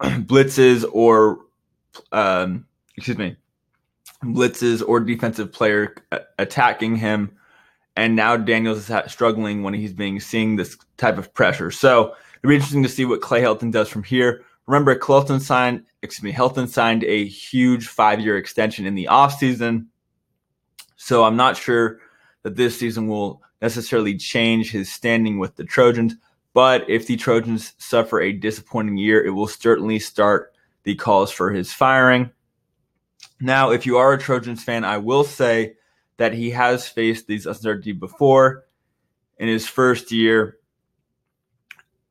blitzes 0.00 0.84
or 0.92 1.40
um, 2.12 2.66
excuse 2.96 3.18
me 3.18 3.36
blitzes 4.24 4.82
or 4.86 5.00
defensive 5.00 5.52
player 5.52 5.94
uh, 6.12 6.18
attacking 6.38 6.96
him 6.96 7.36
and 7.96 8.14
now 8.14 8.36
Daniels 8.36 8.88
is 8.88 9.10
struggling 9.10 9.62
when 9.62 9.74
he's 9.74 9.92
being 9.92 10.20
seeing 10.20 10.56
this 10.56 10.76
type 10.98 11.16
of 11.18 11.32
pressure. 11.32 11.70
So 11.70 12.14
it'll 12.38 12.50
be 12.50 12.54
interesting 12.54 12.82
to 12.82 12.88
see 12.88 13.06
what 13.06 13.22
Clay 13.22 13.40
Helton 13.40 13.72
does 13.72 13.88
from 13.88 14.02
here. 14.02 14.44
Remember, 14.66 14.94
Clelton 14.94 15.40
signed, 15.40 15.84
excuse 16.02 16.22
me, 16.22 16.32
Helton 16.32 16.68
signed 16.68 17.04
a 17.04 17.24
huge 17.26 17.88
five-year 17.88 18.36
extension 18.36 18.84
in 18.84 18.94
the 18.94 19.08
offseason. 19.10 19.86
So 20.96 21.24
I'm 21.24 21.36
not 21.36 21.56
sure 21.56 22.00
that 22.42 22.56
this 22.56 22.78
season 22.78 23.08
will 23.08 23.42
necessarily 23.62 24.16
change 24.16 24.70
his 24.70 24.92
standing 24.92 25.38
with 25.38 25.56
the 25.56 25.64
Trojans. 25.64 26.16
But 26.52 26.88
if 26.90 27.06
the 27.06 27.16
Trojans 27.16 27.74
suffer 27.78 28.20
a 28.20 28.32
disappointing 28.32 28.96
year, 28.96 29.24
it 29.24 29.30
will 29.30 29.46
certainly 29.46 29.98
start 29.98 30.52
the 30.82 30.94
calls 30.94 31.30
for 31.30 31.50
his 31.50 31.72
firing. 31.72 32.30
Now, 33.40 33.70
if 33.70 33.86
you 33.86 33.98
are 33.98 34.12
a 34.12 34.18
Trojans 34.18 34.62
fan, 34.62 34.84
I 34.84 34.98
will 34.98 35.24
say 35.24 35.74
that 36.16 36.32
he 36.32 36.50
has 36.50 36.88
faced 36.88 37.26
these 37.26 37.46
uncertainty 37.46 37.92
before. 37.92 38.64
In 39.38 39.48
his 39.48 39.68
first 39.68 40.10
year, 40.10 40.56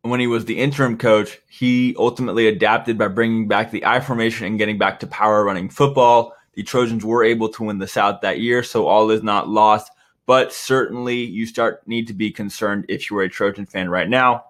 when 0.03 0.19
he 0.19 0.27
was 0.27 0.45
the 0.45 0.59
interim 0.59 0.97
coach, 0.97 1.39
he 1.49 1.95
ultimately 1.97 2.47
adapted 2.47 2.97
by 2.99 3.07
bringing 3.07 3.47
back 3.47 3.71
the 3.71 3.83
I 3.85 3.99
formation 3.99 4.45
and 4.45 4.59
getting 4.59 4.77
back 4.77 4.99
to 4.99 5.07
power 5.07 5.43
running 5.43 5.69
football. 5.69 6.35
The 6.53 6.61
Trojans 6.61 7.03
were 7.03 7.23
able 7.23 7.49
to 7.49 7.63
win 7.63 7.79
the 7.79 7.87
South 7.87 8.21
that 8.21 8.39
year, 8.39 8.61
so 8.61 8.85
all 8.85 9.09
is 9.09 9.23
not 9.23 9.49
lost 9.49 9.91
but 10.25 10.51
certainly 10.51 11.17
you 11.17 11.45
start 11.45 11.87
need 11.87 12.07
to 12.07 12.13
be 12.13 12.31
concerned 12.31 12.85
if 12.89 13.09
you 13.09 13.17
are 13.17 13.23
a 13.23 13.29
Trojan 13.29 13.65
fan 13.65 13.89
right 13.89 14.09
now. 14.09 14.45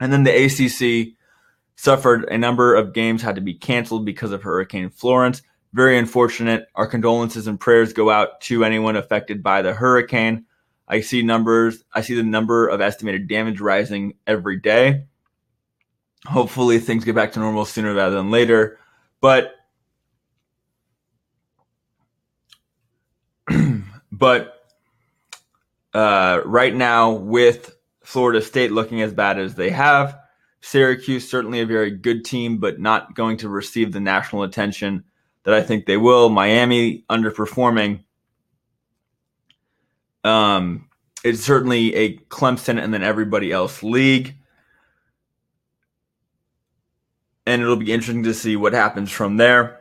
And 0.00 0.12
then 0.12 0.24
the 0.24 0.44
ACC 0.44 1.14
suffered 1.76 2.24
a 2.24 2.38
number 2.38 2.74
of 2.74 2.92
games 2.92 3.22
had 3.22 3.34
to 3.34 3.40
be 3.40 3.54
canceled 3.54 4.04
because 4.04 4.32
of 4.32 4.42
Hurricane 4.42 4.90
Florence. 4.90 5.42
Very 5.74 5.98
unfortunate. 5.98 6.68
Our 6.76 6.86
condolences 6.86 7.48
and 7.48 7.58
prayers 7.58 7.92
go 7.92 8.08
out 8.08 8.40
to 8.42 8.64
anyone 8.64 8.94
affected 8.94 9.42
by 9.42 9.60
the 9.60 9.74
hurricane. 9.74 10.46
I 10.86 11.00
see 11.00 11.22
numbers, 11.22 11.82
I 11.92 12.02
see 12.02 12.14
the 12.14 12.22
number 12.22 12.68
of 12.68 12.80
estimated 12.80 13.26
damage 13.26 13.60
rising 13.60 14.14
every 14.24 14.60
day. 14.60 15.06
Hopefully 16.26 16.78
things 16.78 17.04
get 17.04 17.16
back 17.16 17.32
to 17.32 17.40
normal 17.40 17.64
sooner 17.64 17.92
rather 17.92 18.14
than 18.14 18.30
later. 18.30 18.78
But 19.20 19.56
but 24.12 24.54
uh, 25.92 26.42
right 26.44 26.72
now, 26.74 27.14
with 27.14 27.76
Florida 28.04 28.40
State 28.42 28.70
looking 28.70 29.02
as 29.02 29.12
bad 29.12 29.40
as 29.40 29.56
they 29.56 29.70
have, 29.70 30.16
Syracuse 30.60 31.28
certainly 31.28 31.58
a 31.58 31.66
very 31.66 31.90
good 31.90 32.24
team, 32.24 32.58
but 32.58 32.78
not 32.78 33.16
going 33.16 33.38
to 33.38 33.48
receive 33.48 33.90
the 33.90 33.98
national 33.98 34.44
attention 34.44 35.02
that 35.44 35.54
I 35.54 35.62
think 35.62 35.86
they 35.86 35.96
will. 35.96 36.28
Miami 36.28 37.04
underperforming. 37.08 38.04
Um, 40.24 40.88
it's 41.22 41.42
certainly 41.42 41.94
a 41.94 42.16
Clemson 42.16 42.82
and 42.82 42.92
then 42.92 43.02
everybody 43.02 43.52
else 43.52 43.82
league. 43.82 44.36
And 47.46 47.60
it'll 47.60 47.76
be 47.76 47.92
interesting 47.92 48.24
to 48.24 48.34
see 48.34 48.56
what 48.56 48.72
happens 48.72 49.10
from 49.10 49.36
there. 49.36 49.80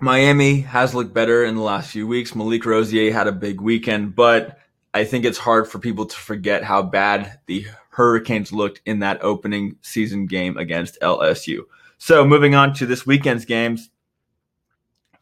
Miami 0.00 0.60
has 0.60 0.94
looked 0.94 1.14
better 1.14 1.44
in 1.44 1.54
the 1.54 1.62
last 1.62 1.90
few 1.90 2.06
weeks. 2.06 2.34
Malik 2.34 2.64
Rosier 2.64 3.12
had 3.12 3.26
a 3.26 3.32
big 3.32 3.60
weekend, 3.60 4.14
but 4.14 4.58
I 4.92 5.04
think 5.04 5.24
it's 5.24 5.38
hard 5.38 5.68
for 5.68 5.78
people 5.78 6.06
to 6.06 6.16
forget 6.16 6.62
how 6.62 6.82
bad 6.82 7.40
the 7.46 7.66
Hurricanes 7.90 8.52
looked 8.52 8.80
in 8.86 9.00
that 9.00 9.22
opening 9.22 9.76
season 9.82 10.26
game 10.26 10.56
against 10.56 11.00
LSU. 11.00 11.62
So 11.98 12.24
moving 12.24 12.54
on 12.54 12.74
to 12.74 12.86
this 12.86 13.06
weekend's 13.06 13.44
games. 13.44 13.90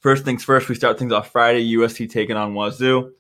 First 0.02 0.24
things 0.24 0.42
first, 0.42 0.68
we 0.68 0.74
start 0.74 0.98
things 0.98 1.12
off 1.12 1.30
Friday. 1.30 1.74
USC 1.74 2.10
taking 2.10 2.36
on 2.36 2.54
Wazoo. 2.54 3.12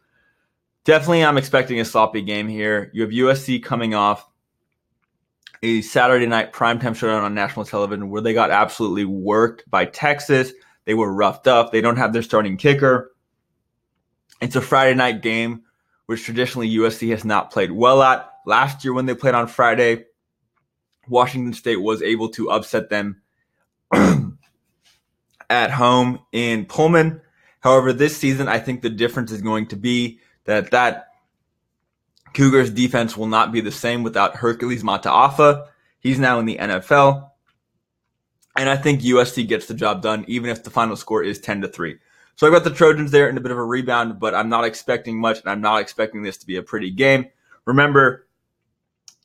Definitely, 0.84 1.24
I'm 1.24 1.38
expecting 1.38 1.78
a 1.78 1.84
sloppy 1.84 2.22
game 2.22 2.48
here. 2.48 2.90
You 2.92 3.02
have 3.02 3.10
USC 3.10 3.62
coming 3.62 3.94
off 3.94 4.28
a 5.62 5.80
Saturday 5.82 6.26
night 6.26 6.52
primetime 6.52 6.96
showdown 6.96 7.22
on 7.22 7.34
national 7.34 7.64
television 7.64 8.10
where 8.10 8.20
they 8.20 8.34
got 8.34 8.50
absolutely 8.50 9.04
worked 9.04 9.70
by 9.70 9.84
Texas. 9.84 10.52
They 10.84 10.94
were 10.94 11.12
roughed 11.12 11.46
up. 11.46 11.70
They 11.70 11.80
don't 11.80 11.98
have 11.98 12.12
their 12.12 12.22
starting 12.22 12.56
kicker. 12.56 13.12
It's 14.40 14.56
a 14.56 14.60
Friday 14.60 14.94
night 14.96 15.22
game 15.22 15.62
which 16.06 16.24
traditionally 16.24 16.68
USC 16.68 17.10
has 17.10 17.24
not 17.24 17.52
played 17.52 17.70
well 17.70 18.02
at. 18.02 18.28
Last 18.44 18.84
year, 18.84 18.92
when 18.92 19.06
they 19.06 19.14
played 19.14 19.36
on 19.36 19.46
Friday, 19.46 20.06
Washington 21.06 21.52
State 21.52 21.80
was 21.80 22.02
able 22.02 22.28
to 22.30 22.50
upset 22.50 22.90
them 22.90 23.22
at 25.52 25.70
home 25.70 26.18
in 26.32 26.64
Pullman. 26.64 27.20
However, 27.60 27.92
this 27.92 28.16
season, 28.16 28.48
I 28.48 28.58
think 28.58 28.80
the 28.80 28.90
difference 28.90 29.30
is 29.30 29.42
going 29.42 29.66
to 29.68 29.76
be 29.76 30.18
that 30.46 30.70
that 30.70 31.08
Cougars 32.32 32.70
defense 32.70 33.16
will 33.16 33.26
not 33.26 33.52
be 33.52 33.60
the 33.60 33.70
same 33.70 34.02
without 34.02 34.36
Hercules 34.36 34.82
Mataafa. 34.82 35.66
He's 36.00 36.18
now 36.18 36.40
in 36.40 36.46
the 36.46 36.56
NFL. 36.56 37.28
And 38.56 38.68
I 38.68 38.76
think 38.76 39.02
USC 39.02 39.46
gets 39.46 39.66
the 39.66 39.74
job 39.74 40.02
done, 40.02 40.24
even 40.26 40.48
if 40.48 40.64
the 40.64 40.70
final 40.70 40.96
score 40.96 41.22
is 41.22 41.38
10 41.38 41.60
to 41.60 41.68
3. 41.68 41.98
So 42.36 42.46
I 42.46 42.50
got 42.50 42.64
the 42.64 42.70
Trojans 42.70 43.10
there 43.10 43.28
in 43.28 43.36
a 43.36 43.40
bit 43.40 43.52
of 43.52 43.58
a 43.58 43.64
rebound, 43.64 44.18
but 44.18 44.34
I'm 44.34 44.48
not 44.48 44.64
expecting 44.64 45.20
much, 45.20 45.40
and 45.40 45.50
I'm 45.50 45.60
not 45.60 45.80
expecting 45.80 46.22
this 46.22 46.38
to 46.38 46.46
be 46.46 46.56
a 46.56 46.62
pretty 46.62 46.90
game. 46.90 47.26
Remember, 47.66 48.26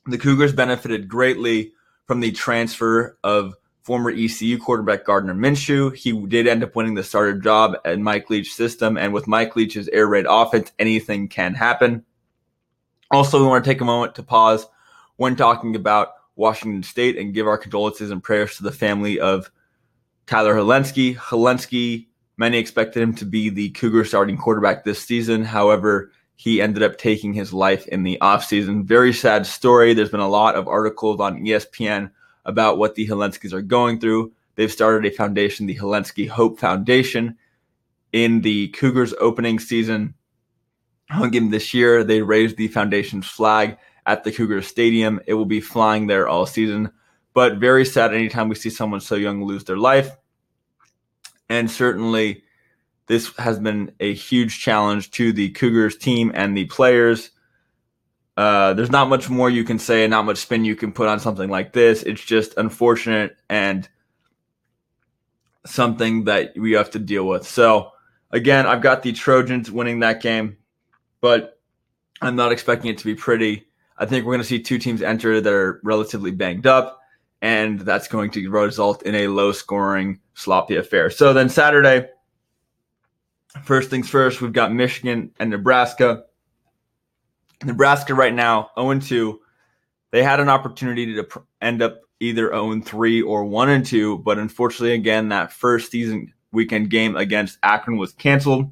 the 0.06 0.18
Cougars 0.18 0.52
benefited 0.52 1.08
greatly 1.08 1.72
from 2.06 2.20
the 2.20 2.32
transfer 2.32 3.18
of 3.24 3.54
former 3.88 4.10
ECU 4.10 4.58
quarterback 4.58 5.06
Gardner 5.06 5.32
Minshew. 5.32 5.96
He 5.96 6.12
did 6.26 6.46
end 6.46 6.62
up 6.62 6.76
winning 6.76 6.92
the 6.92 7.02
starter 7.02 7.32
job 7.32 7.74
at 7.86 7.98
Mike 7.98 8.28
Leach's 8.28 8.54
system, 8.54 8.98
and 8.98 9.14
with 9.14 9.26
Mike 9.26 9.56
Leach's 9.56 9.88
air 9.88 10.06
raid 10.06 10.26
offense, 10.28 10.70
anything 10.78 11.26
can 11.26 11.54
happen. 11.54 12.04
Also, 13.10 13.40
we 13.40 13.46
want 13.46 13.64
to 13.64 13.70
take 13.70 13.80
a 13.80 13.86
moment 13.86 14.14
to 14.16 14.22
pause 14.22 14.66
when 15.16 15.36
talking 15.36 15.74
about 15.74 16.08
Washington 16.36 16.82
State 16.82 17.16
and 17.16 17.32
give 17.32 17.46
our 17.46 17.56
condolences 17.56 18.10
and 18.10 18.22
prayers 18.22 18.58
to 18.58 18.62
the 18.62 18.70
family 18.70 19.18
of 19.18 19.50
Tyler 20.26 20.54
Hilinski. 20.54 21.16
Hilinski, 21.16 22.08
many 22.36 22.58
expected 22.58 23.02
him 23.02 23.14
to 23.14 23.24
be 23.24 23.48
the 23.48 23.70
Cougar 23.70 24.04
starting 24.04 24.36
quarterback 24.36 24.84
this 24.84 25.02
season. 25.02 25.42
However, 25.42 26.12
he 26.36 26.60
ended 26.60 26.82
up 26.82 26.98
taking 26.98 27.32
his 27.32 27.54
life 27.54 27.86
in 27.86 28.02
the 28.02 28.18
offseason. 28.20 28.84
Very 28.84 29.14
sad 29.14 29.46
story. 29.46 29.94
There's 29.94 30.10
been 30.10 30.20
a 30.20 30.28
lot 30.28 30.56
of 30.56 30.68
articles 30.68 31.20
on 31.20 31.40
ESPN 31.40 32.10
about 32.48 32.78
what 32.78 32.96
the 32.96 33.06
Hilinskis 33.06 33.52
are 33.52 33.62
going 33.62 34.00
through. 34.00 34.32
They've 34.56 34.72
started 34.72 35.06
a 35.06 35.14
foundation, 35.14 35.66
the 35.66 35.76
Hilinski 35.76 36.28
Hope 36.28 36.58
Foundation. 36.58 37.36
In 38.10 38.40
the 38.40 38.68
Cougars 38.68 39.14
opening 39.20 39.58
season, 39.58 40.14
game 41.30 41.50
this 41.50 41.74
year, 41.74 42.02
they 42.02 42.22
raised 42.22 42.56
the 42.56 42.68
foundation's 42.68 43.26
flag 43.26 43.76
at 44.06 44.24
the 44.24 44.32
Cougars 44.32 44.66
Stadium. 44.66 45.20
It 45.26 45.34
will 45.34 45.44
be 45.44 45.60
flying 45.60 46.06
there 46.06 46.26
all 46.26 46.46
season. 46.46 46.90
But 47.34 47.58
very 47.58 47.84
sad 47.84 48.14
anytime 48.14 48.48
we 48.48 48.54
see 48.54 48.70
someone 48.70 49.00
so 49.00 49.14
young 49.14 49.44
lose 49.44 49.64
their 49.64 49.76
life. 49.76 50.16
And 51.50 51.70
certainly, 51.70 52.44
this 53.06 53.30
has 53.36 53.58
been 53.58 53.92
a 54.00 54.14
huge 54.14 54.58
challenge 54.58 55.10
to 55.12 55.32
the 55.32 55.50
Cougars 55.50 55.96
team 55.96 56.32
and 56.34 56.56
the 56.56 56.64
players. 56.64 57.30
Uh, 58.38 58.72
there's 58.72 58.92
not 58.92 59.08
much 59.08 59.28
more 59.28 59.50
you 59.50 59.64
can 59.64 59.80
say 59.80 60.04
and 60.04 60.12
not 60.12 60.24
much 60.24 60.38
spin 60.38 60.64
you 60.64 60.76
can 60.76 60.92
put 60.92 61.08
on 61.08 61.18
something 61.18 61.50
like 61.50 61.72
this. 61.72 62.04
It's 62.04 62.24
just 62.24 62.56
unfortunate 62.56 63.36
and 63.50 63.88
something 65.66 66.22
that 66.26 66.56
we 66.56 66.70
have 66.74 66.92
to 66.92 67.00
deal 67.00 67.26
with. 67.26 67.44
So, 67.48 67.90
again, 68.30 68.64
I've 68.64 68.80
got 68.80 69.02
the 69.02 69.12
Trojans 69.12 69.72
winning 69.72 69.98
that 70.00 70.22
game, 70.22 70.56
but 71.20 71.58
I'm 72.22 72.36
not 72.36 72.52
expecting 72.52 72.92
it 72.92 72.98
to 72.98 73.04
be 73.04 73.16
pretty. 73.16 73.66
I 73.96 74.06
think 74.06 74.24
we're 74.24 74.34
going 74.34 74.42
to 74.42 74.48
see 74.48 74.62
two 74.62 74.78
teams 74.78 75.02
enter 75.02 75.40
that 75.40 75.52
are 75.52 75.80
relatively 75.82 76.30
banged 76.30 76.68
up, 76.68 77.00
and 77.42 77.80
that's 77.80 78.06
going 78.06 78.30
to 78.30 78.48
result 78.50 79.02
in 79.02 79.16
a 79.16 79.26
low 79.26 79.50
scoring, 79.50 80.20
sloppy 80.34 80.76
affair. 80.76 81.10
So 81.10 81.32
then 81.32 81.48
Saturday, 81.48 82.08
first 83.64 83.90
things 83.90 84.08
first, 84.08 84.40
we've 84.40 84.52
got 84.52 84.72
Michigan 84.72 85.32
and 85.40 85.50
Nebraska. 85.50 86.22
Nebraska 87.64 88.14
right 88.14 88.34
now 88.34 88.70
0 88.78 89.00
2. 89.00 89.40
They 90.10 90.22
had 90.22 90.40
an 90.40 90.48
opportunity 90.48 91.14
to 91.14 91.26
end 91.60 91.82
up 91.82 92.00
either 92.20 92.50
0 92.50 92.80
3 92.80 93.22
or 93.22 93.44
1 93.44 93.68
and 93.70 93.84
2, 93.84 94.18
but 94.18 94.38
unfortunately, 94.38 94.94
again, 94.94 95.28
that 95.28 95.52
first 95.52 95.90
season 95.90 96.32
weekend 96.52 96.90
game 96.90 97.16
against 97.16 97.58
Akron 97.62 97.98
was 97.98 98.12
canceled. 98.12 98.70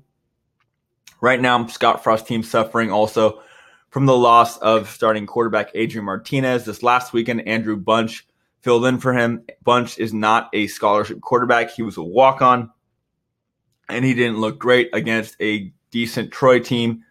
Right 1.20 1.40
now, 1.40 1.66
Scott 1.66 2.02
Frost 2.02 2.26
team 2.26 2.42
suffering 2.42 2.90
also 2.90 3.42
from 3.90 4.06
the 4.06 4.16
loss 4.16 4.58
of 4.58 4.90
starting 4.90 5.26
quarterback 5.26 5.70
Adrian 5.74 6.04
Martinez. 6.04 6.64
This 6.64 6.82
last 6.82 7.12
weekend, 7.12 7.46
Andrew 7.48 7.76
Bunch 7.76 8.26
filled 8.60 8.84
in 8.86 8.98
for 8.98 9.12
him. 9.12 9.44
Bunch 9.62 9.98
is 9.98 10.12
not 10.12 10.50
a 10.52 10.66
scholarship 10.66 11.20
quarterback, 11.20 11.70
he 11.70 11.82
was 11.82 11.96
a 11.96 12.02
walk 12.02 12.42
on, 12.42 12.70
and 13.88 14.04
he 14.04 14.14
didn't 14.14 14.38
look 14.38 14.58
great 14.58 14.90
against 14.92 15.36
a 15.40 15.72
decent 15.90 16.32
Troy 16.32 16.58
team. 16.58 17.04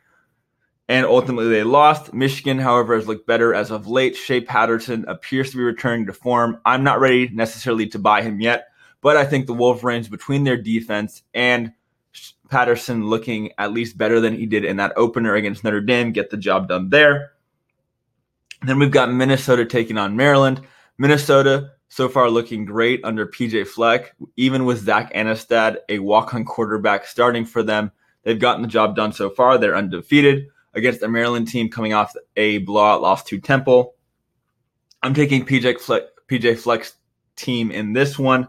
And 0.88 1.06
ultimately, 1.06 1.50
they 1.50 1.63
lost. 1.63 2.13
Michigan, 2.13 2.60
however, 2.60 2.95
has 2.95 3.08
looked 3.08 3.26
better 3.26 3.56
as 3.56 3.71
of 3.71 3.88
late. 3.88 4.15
Shea 4.15 4.41
Patterson 4.41 5.04
appears 5.08 5.50
to 5.52 5.58
be 5.58 5.63
returning 5.63 6.06
to 6.06 6.13
form. 6.13 6.60
I'm 6.63 6.84
not 6.84 7.00
ready 7.00 7.28
necessarily 7.30 7.88
to 7.88 8.00
buy 8.00 8.21
him 8.21 8.39
yet, 8.39 8.67
but 9.02 9.17
I 9.17 9.26
think 9.26 9.48
the 9.48 9.54
Wolverines, 9.54 10.08
between 10.08 10.43
their 10.43 10.58
defense 10.58 11.24
and 11.34 11.74
Patterson 12.50 13.08
looking 13.08 13.52
at 13.58 13.74
least 13.74 13.98
better 13.98 14.19
than 14.19 14.36
he 14.36 14.45
did 14.45 14.63
in 14.63 14.78
that 14.78 14.93
opener 14.95 15.34
against 15.34 15.63
Notre 15.63 15.82
Dame, 15.82 16.12
get 16.12 16.30
the 16.30 16.38
job 16.38 16.67
done 16.67 16.89
there. 16.89 17.32
Then 18.62 18.78
we've 18.78 18.91
got 18.91 19.12
Minnesota 19.12 19.65
taking 19.65 19.98
on 19.98 20.15
Maryland. 20.15 20.62
Minnesota 21.00 21.71
so 21.88 22.08
far 22.08 22.30
looking 22.30 22.65
great 22.65 23.02
under 23.04 23.26
PJ 23.26 23.67
Fleck, 23.67 24.15
even 24.38 24.65
with 24.65 24.84
Zach 24.84 25.13
Annexstad, 25.13 25.78
a 25.89 26.00
walk-on 26.00 26.45
quarterback 26.45 27.06
starting 27.06 27.45
for 27.45 27.63
them. 27.63 27.91
They've 28.24 28.39
gotten 28.39 28.62
the 28.62 28.67
job 28.67 28.95
done 28.95 29.13
so 29.13 29.30
far. 29.30 29.58
They're 29.58 29.76
undefeated 29.76 30.48
against 30.75 31.03
a 31.03 31.07
Maryland 31.07 31.47
team 31.47 31.69
coming 31.69 31.93
off 31.93 32.13
a 32.35 32.59
blowout 32.59 33.01
loss 33.01 33.23
to 33.25 33.39
Temple. 33.39 33.95
I'm 35.01 35.13
taking 35.13 35.45
PJ 35.45 35.79
Fleck, 35.79 36.03
PJ 36.29 36.59
Fleck's 36.59 36.95
team 37.35 37.71
in 37.71 37.93
this 37.93 38.19
one. 38.19 38.47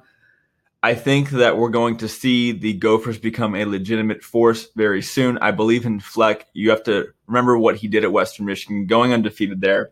I 0.82 0.94
think 0.94 1.30
that 1.30 1.56
we're 1.56 1.70
going 1.70 1.96
to 1.98 2.08
see 2.08 2.52
the 2.52 2.74
Gophers 2.74 3.18
become 3.18 3.54
a 3.54 3.64
legitimate 3.64 4.22
force 4.22 4.68
very 4.76 5.02
soon. 5.02 5.38
I 5.38 5.50
believe 5.50 5.84
in 5.84 6.00
Fleck. 6.00 6.46
You 6.52 6.70
have 6.70 6.84
to 6.84 7.08
remember 7.26 7.58
what 7.58 7.76
he 7.76 7.88
did 7.88 8.04
at 8.04 8.12
Western 8.12 8.46
Michigan, 8.46 8.86
going 8.86 9.12
undefeated 9.12 9.60
there. 9.60 9.90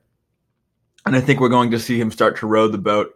And 1.07 1.17
I 1.17 1.21
think 1.21 1.41
we're 1.41 1.49
going 1.49 1.73
to 1.73 1.79
see 1.79 2.01
him 2.01 2.11
start 2.11 2.39
to 2.39 2.47
row 2.47 2.69
the 2.69 2.79
boat 2.79 3.15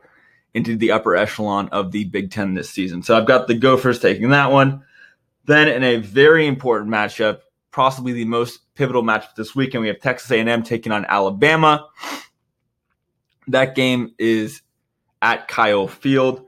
into 0.55 0.77
the 0.77 0.93
upper 0.93 1.15
echelon 1.15 1.69
of 1.69 1.93
the 1.93 2.05
Big 2.05 2.31
Ten 2.31 2.55
this 2.55 2.71
season. 2.71 3.03
So 3.03 3.17
I've 3.17 3.27
got 3.27 3.47
the 3.47 3.55
Gophers 3.55 4.01
taking 4.01 4.31
that 4.31 4.51
one. 4.51 4.83
Then 5.45 5.69
in 5.69 5.83
a 5.83 5.97
very 5.97 6.47
important 6.47 6.91
matchup, 6.91 7.41
possibly 7.71 8.13
the 8.13 8.25
most 8.25 8.75
pivotal 8.75 9.03
matchup 9.03 9.35
this 9.37 9.55
weekend, 9.55 9.83
we 9.83 9.89
have 9.89 10.01
Texas 10.01 10.31
A&M 10.31 10.63
taking 10.63 10.93
on 10.93 11.05
Alabama. 11.07 11.87
That 13.49 13.75
game 13.75 14.15
is 14.19 14.63
at 15.23 15.49
Kyle 15.49 15.89
Field. 15.89 16.45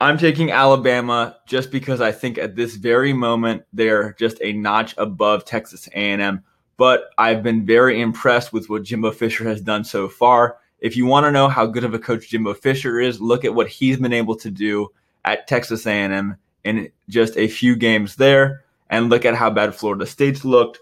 I'm 0.00 0.18
taking 0.18 0.50
Alabama 0.50 1.38
just 1.46 1.70
because 1.70 2.00
I 2.00 2.12
think 2.12 2.36
at 2.36 2.54
this 2.54 2.74
very 2.74 3.12
moment 3.12 3.62
they're 3.72 4.12
just 4.14 4.38
a 4.42 4.52
notch 4.52 4.94
above 4.98 5.44
Texas 5.44 5.88
A&M. 5.94 6.42
But 6.76 7.04
I've 7.16 7.42
been 7.42 7.64
very 7.64 8.02
impressed 8.02 8.52
with 8.52 8.68
what 8.68 8.82
Jimbo 8.82 9.12
Fisher 9.12 9.44
has 9.44 9.62
done 9.62 9.84
so 9.84 10.08
far. 10.08 10.58
If 10.80 10.96
you 10.96 11.06
want 11.06 11.24
to 11.24 11.32
know 11.32 11.48
how 11.48 11.64
good 11.64 11.84
of 11.84 11.94
a 11.94 11.98
coach 11.98 12.28
Jimbo 12.28 12.52
Fisher 12.52 13.00
is, 13.00 13.20
look 13.20 13.46
at 13.46 13.54
what 13.54 13.68
he's 13.68 13.96
been 13.96 14.12
able 14.12 14.36
to 14.36 14.50
do 14.50 14.88
at 15.24 15.46
Texas 15.46 15.86
A&M 15.86 16.36
in 16.64 16.90
just 17.08 17.36
a 17.38 17.48
few 17.48 17.76
games 17.76 18.16
there, 18.16 18.64
and 18.90 19.10
look 19.10 19.24
at 19.24 19.34
how 19.34 19.50
bad 19.50 19.74
Florida 19.74 20.06
State's 20.06 20.44
looked. 20.44 20.78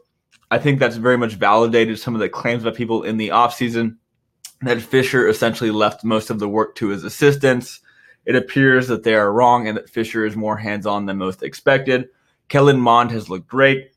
I 0.50 0.58
think 0.58 0.78
that's 0.78 0.96
very 0.96 1.18
much 1.18 1.34
validated 1.34 1.98
some 1.98 2.14
of 2.14 2.20
the 2.20 2.28
claims 2.28 2.64
by 2.64 2.70
people 2.70 3.02
in 3.02 3.16
the 3.16 3.28
offseason 3.28 3.96
that 4.62 4.80
Fisher 4.80 5.28
essentially 5.28 5.70
left 5.70 6.04
most 6.04 6.30
of 6.30 6.38
the 6.38 6.48
work 6.48 6.74
to 6.76 6.88
his 6.88 7.04
assistants 7.04 7.80
it 8.26 8.36
appears 8.36 8.88
that 8.88 9.02
they 9.02 9.14
are 9.14 9.32
wrong 9.32 9.68
and 9.68 9.76
that 9.76 9.90
Fisher 9.90 10.24
is 10.24 10.36
more 10.36 10.56
hands 10.56 10.86
on 10.86 11.06
than 11.06 11.18
most 11.18 11.42
expected. 11.42 12.08
Kellen 12.48 12.80
Mond 12.80 13.10
has 13.10 13.28
looked 13.28 13.48
great. 13.48 13.90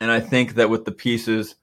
And 0.00 0.10
I 0.10 0.20
think 0.20 0.54
that 0.54 0.70
with 0.70 0.84
the 0.84 0.92
pieces 0.92 1.56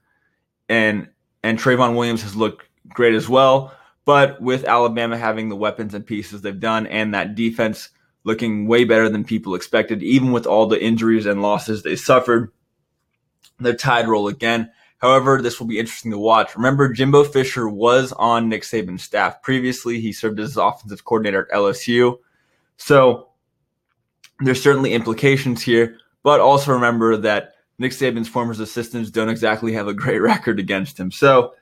and 0.68 1.08
and 1.42 1.58
Trayveon 1.58 1.96
Williams 1.96 2.22
has 2.22 2.36
looked 2.36 2.66
great 2.88 3.14
as 3.14 3.28
well. 3.28 3.74
But 4.04 4.40
with 4.40 4.64
Alabama 4.64 5.16
having 5.16 5.48
the 5.48 5.56
weapons 5.56 5.94
and 5.94 6.06
pieces 6.06 6.40
they've 6.40 6.58
done 6.58 6.86
and 6.86 7.14
that 7.14 7.34
defense 7.34 7.90
looking 8.24 8.66
way 8.66 8.84
better 8.84 9.08
than 9.08 9.24
people 9.24 9.54
expected, 9.54 10.02
even 10.02 10.32
with 10.32 10.46
all 10.46 10.66
the 10.66 10.82
injuries 10.82 11.26
and 11.26 11.42
losses 11.42 11.82
they 11.82 11.96
suffered, 11.96 12.52
the 13.58 13.74
tide 13.74 14.08
roll 14.08 14.28
again. 14.28 14.70
However, 14.98 15.42
this 15.42 15.58
will 15.58 15.66
be 15.66 15.80
interesting 15.80 16.12
to 16.12 16.18
watch. 16.18 16.54
Remember, 16.54 16.92
Jimbo 16.92 17.24
Fisher 17.24 17.68
was 17.68 18.12
on 18.12 18.48
Nick 18.48 18.62
Saban's 18.62 19.02
staff 19.02 19.42
previously. 19.42 20.00
He 20.00 20.12
served 20.12 20.38
as 20.38 20.56
offensive 20.56 21.04
coordinator 21.04 21.48
at 21.50 21.56
LSU. 21.58 22.18
So 22.76 23.28
there's 24.38 24.62
certainly 24.62 24.92
implications 24.92 25.62
here, 25.62 25.98
but 26.22 26.40
also 26.40 26.72
remember 26.72 27.16
that 27.16 27.54
Nick 27.78 27.92
Saban's 27.92 28.28
former 28.28 28.52
assistants 28.52 29.10
don't 29.10 29.28
exactly 29.28 29.72
have 29.72 29.88
a 29.88 29.94
great 29.94 30.18
record 30.20 30.60
against 30.60 30.98
him. 31.00 31.10
So 31.10 31.54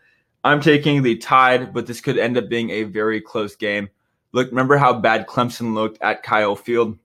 I'm 0.44 0.60
taking 0.60 1.02
the 1.02 1.16
tide, 1.16 1.72
but 1.72 1.86
this 1.86 2.00
could 2.02 2.18
end 2.18 2.36
up 2.36 2.48
being 2.48 2.70
a 2.70 2.84
very 2.84 3.20
close 3.20 3.56
game. 3.56 3.88
Look, 4.32 4.50
remember 4.50 4.76
how 4.76 4.94
bad 4.94 5.26
Clemson 5.26 5.74
looked 5.74 5.98
at 6.00 6.22
Kyle 6.22 6.56
Field 6.56 6.98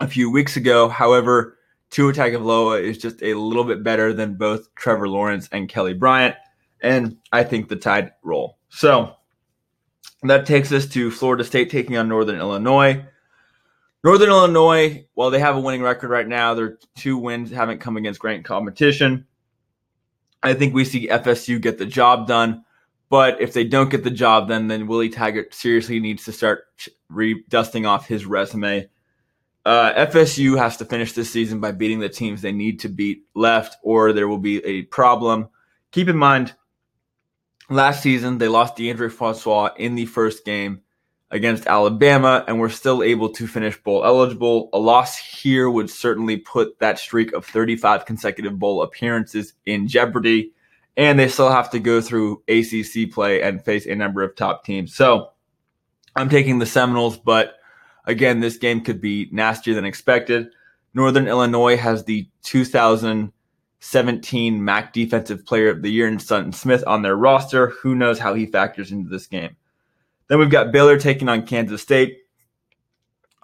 a 0.00 0.08
few 0.08 0.30
weeks 0.30 0.56
ago. 0.56 0.88
However, 0.88 1.58
Tua 1.90 2.12
Tagovailoa 2.12 2.82
is 2.82 2.98
just 2.98 3.22
a 3.22 3.34
little 3.34 3.64
bit 3.64 3.82
better 3.82 4.12
than 4.12 4.34
both 4.34 4.74
Trevor 4.74 5.08
Lawrence 5.08 5.48
and 5.52 5.68
Kelly 5.68 5.94
Bryant, 5.94 6.34
and 6.82 7.16
I 7.32 7.44
think 7.44 7.68
the 7.68 7.76
tide 7.76 8.12
roll. 8.22 8.58
So 8.68 9.14
that 10.22 10.46
takes 10.46 10.72
us 10.72 10.86
to 10.88 11.10
Florida 11.10 11.44
State 11.44 11.70
taking 11.70 11.96
on 11.96 12.08
Northern 12.08 12.38
Illinois. 12.38 13.04
Northern 14.04 14.28
Illinois, 14.28 15.06
while 15.14 15.30
they 15.30 15.38
have 15.38 15.56
a 15.56 15.60
winning 15.60 15.82
record 15.82 16.10
right 16.10 16.28
now, 16.28 16.54
their 16.54 16.78
two 16.96 17.16
wins 17.16 17.50
haven't 17.50 17.80
come 17.80 17.96
against 17.96 18.20
great 18.20 18.44
competition. 18.44 19.26
I 20.42 20.54
think 20.54 20.74
we 20.74 20.84
see 20.84 21.08
FSU 21.08 21.60
get 21.60 21.78
the 21.78 21.86
job 21.86 22.26
done. 22.28 22.64
But 23.08 23.40
if 23.40 23.52
they 23.52 23.64
don't 23.64 23.90
get 23.90 24.04
the 24.04 24.10
job, 24.10 24.48
then 24.48 24.68
then 24.68 24.86
Willie 24.86 25.10
Taggart 25.10 25.54
seriously 25.54 26.00
needs 26.00 26.24
to 26.24 26.32
start 26.32 26.64
re- 27.08 27.44
dusting 27.48 27.86
off 27.86 28.08
his 28.08 28.26
resume. 28.26 28.88
Uh, 29.64 30.06
FSU 30.06 30.56
has 30.58 30.76
to 30.76 30.84
finish 30.84 31.12
this 31.12 31.30
season 31.30 31.60
by 31.60 31.72
beating 31.72 31.98
the 31.98 32.08
teams 32.08 32.40
they 32.40 32.52
need 32.52 32.80
to 32.80 32.88
beat 32.88 33.24
left, 33.34 33.76
or 33.82 34.12
there 34.12 34.28
will 34.28 34.38
be 34.38 34.64
a 34.64 34.82
problem. 34.82 35.48
Keep 35.90 36.08
in 36.08 36.16
mind, 36.16 36.54
last 37.68 38.02
season 38.02 38.38
they 38.38 38.48
lost 38.48 38.76
Deondre 38.76 39.10
Francois 39.10 39.70
in 39.76 39.94
the 39.94 40.06
first 40.06 40.44
game 40.44 40.82
against 41.30 41.66
Alabama 41.66 42.44
and 42.46 42.60
were 42.60 42.70
still 42.70 43.02
able 43.02 43.28
to 43.30 43.46
finish 43.46 43.80
bowl 43.82 44.04
eligible. 44.04 44.68
A 44.72 44.78
loss 44.78 45.16
here 45.16 45.68
would 45.68 45.90
certainly 45.90 46.36
put 46.36 46.78
that 46.78 46.98
streak 46.98 47.32
of 47.32 47.44
35 47.44 48.04
consecutive 48.04 48.58
bowl 48.58 48.82
appearances 48.82 49.54
in 49.64 49.88
jeopardy 49.88 50.52
and 50.96 51.18
they 51.18 51.28
still 51.28 51.50
have 51.50 51.70
to 51.70 51.78
go 51.78 52.00
through 52.00 52.42
ACC 52.48 53.12
play 53.12 53.42
and 53.42 53.62
face 53.64 53.86
a 53.86 53.94
number 53.94 54.22
of 54.22 54.34
top 54.34 54.64
teams. 54.64 54.94
So 54.94 55.30
I'm 56.14 56.30
taking 56.30 56.58
the 56.58 56.66
Seminoles, 56.66 57.18
but 57.18 57.56
again, 58.06 58.40
this 58.40 58.56
game 58.56 58.82
could 58.82 59.00
be 59.00 59.28
nastier 59.30 59.74
than 59.74 59.84
expected. 59.84 60.48
Northern 60.94 61.28
Illinois 61.28 61.76
has 61.76 62.04
the 62.04 62.26
2017 62.42 64.64
MAC 64.64 64.92
Defensive 64.94 65.44
Player 65.44 65.68
of 65.68 65.82
the 65.82 65.90
Year 65.90 66.08
in 66.08 66.18
Sutton 66.18 66.52
Smith 66.52 66.82
on 66.86 67.02
their 67.02 67.16
roster. 67.16 67.68
Who 67.68 67.94
knows 67.94 68.18
how 68.18 68.32
he 68.32 68.46
factors 68.46 68.92
into 68.92 69.10
this 69.10 69.26
game? 69.26 69.56
Then 70.28 70.38
we've 70.38 70.50
got 70.50 70.72
Baylor 70.72 70.98
taking 70.98 71.28
on 71.28 71.46
Kansas 71.46 71.82
State. 71.82 72.20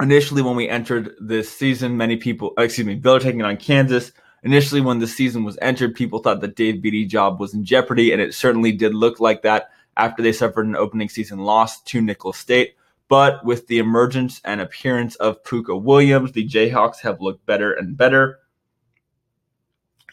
Initially, 0.00 0.40
when 0.40 0.56
we 0.56 0.68
entered 0.68 1.14
this 1.20 1.50
season, 1.50 1.98
many 1.98 2.16
people, 2.16 2.54
excuse 2.56 2.86
me, 2.86 2.94
Baylor 2.94 3.20
taking 3.20 3.42
on 3.42 3.58
Kansas 3.58 4.12
Initially, 4.44 4.80
when 4.80 4.98
the 4.98 5.06
season 5.06 5.44
was 5.44 5.58
entered, 5.62 5.94
people 5.94 6.18
thought 6.18 6.40
the 6.40 6.48
Dave 6.48 6.82
Beaty 6.82 7.06
job 7.06 7.38
was 7.38 7.54
in 7.54 7.64
jeopardy, 7.64 8.12
and 8.12 8.20
it 8.20 8.34
certainly 8.34 8.72
did 8.72 8.92
look 8.92 9.20
like 9.20 9.42
that 9.42 9.70
after 9.96 10.22
they 10.22 10.32
suffered 10.32 10.66
an 10.66 10.74
opening 10.74 11.08
season 11.08 11.38
loss 11.38 11.80
to 11.82 12.00
Nicholls 12.00 12.38
State. 12.38 12.74
But 13.08 13.44
with 13.44 13.66
the 13.68 13.78
emergence 13.78 14.40
and 14.44 14.60
appearance 14.60 15.14
of 15.16 15.44
Pooka 15.44 15.80
Williams, 15.80 16.32
the 16.32 16.48
Jayhawks 16.48 17.00
have 17.00 17.20
looked 17.20 17.46
better 17.46 17.72
and 17.72 17.96
better, 17.96 18.40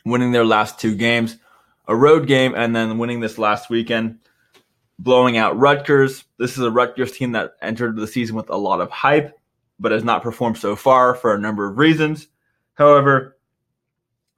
winning 0.06 0.32
their 0.32 0.46
last 0.46 0.80
two 0.80 0.96
games, 0.96 1.38
a 1.88 1.96
road 1.96 2.28
game, 2.28 2.54
and 2.56 2.76
then 2.76 3.00
winning 3.00 3.22
this 3.22 3.40
last 3.40 3.70
weekend, 3.70 4.20
blowing 5.00 5.38
out 5.38 5.58
Rutgers. 5.58 6.26
This 6.38 6.52
is 6.52 6.64
a 6.64 6.70
Rutgers 6.70 7.14
team 7.14 7.32
that 7.32 7.54
entered 7.62 7.96
the 7.96 8.06
season 8.06 8.36
with 8.36 8.50
a 8.50 8.58
lot 8.58 8.82
of 8.82 8.92
hype, 8.92 9.40
but 9.80 9.92
has 9.92 10.04
not 10.04 10.22
performed 10.22 10.58
so 10.58 10.76
far 10.76 11.16
for 11.16 11.34
a 11.34 11.40
number 11.40 11.68
of 11.68 11.80
reasons. 11.80 12.28
However, 12.76 13.38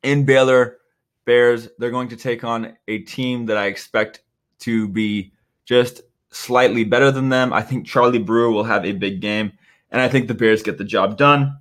in 0.04 0.26
Baylor 0.26 0.78
Bears, 1.26 1.70
they're 1.78 1.92
going 1.92 2.10
to 2.10 2.16
take 2.16 2.44
on 2.44 2.76
a 2.88 3.00
team 3.00 3.46
that 3.48 3.58
I 3.58 3.68
expect 3.68 4.22
to 4.60 4.88
be 4.88 5.34
just 5.66 6.02
slightly 6.32 6.84
better 6.84 7.12
than 7.12 7.30
them. 7.30 7.54
I 7.54 7.62
think 7.62 7.86
Charlie 7.86 8.20
Brewer 8.20 8.52
will 8.52 8.64
have 8.64 8.86
a 8.86 8.94
big 8.94 9.22
game, 9.22 9.52
and 9.92 10.02
I 10.02 10.08
think 10.08 10.28
the 10.28 10.34
Bears 10.34 10.64
get 10.64 10.78
the 10.78 10.84
job 10.84 11.18
done. 11.18 11.58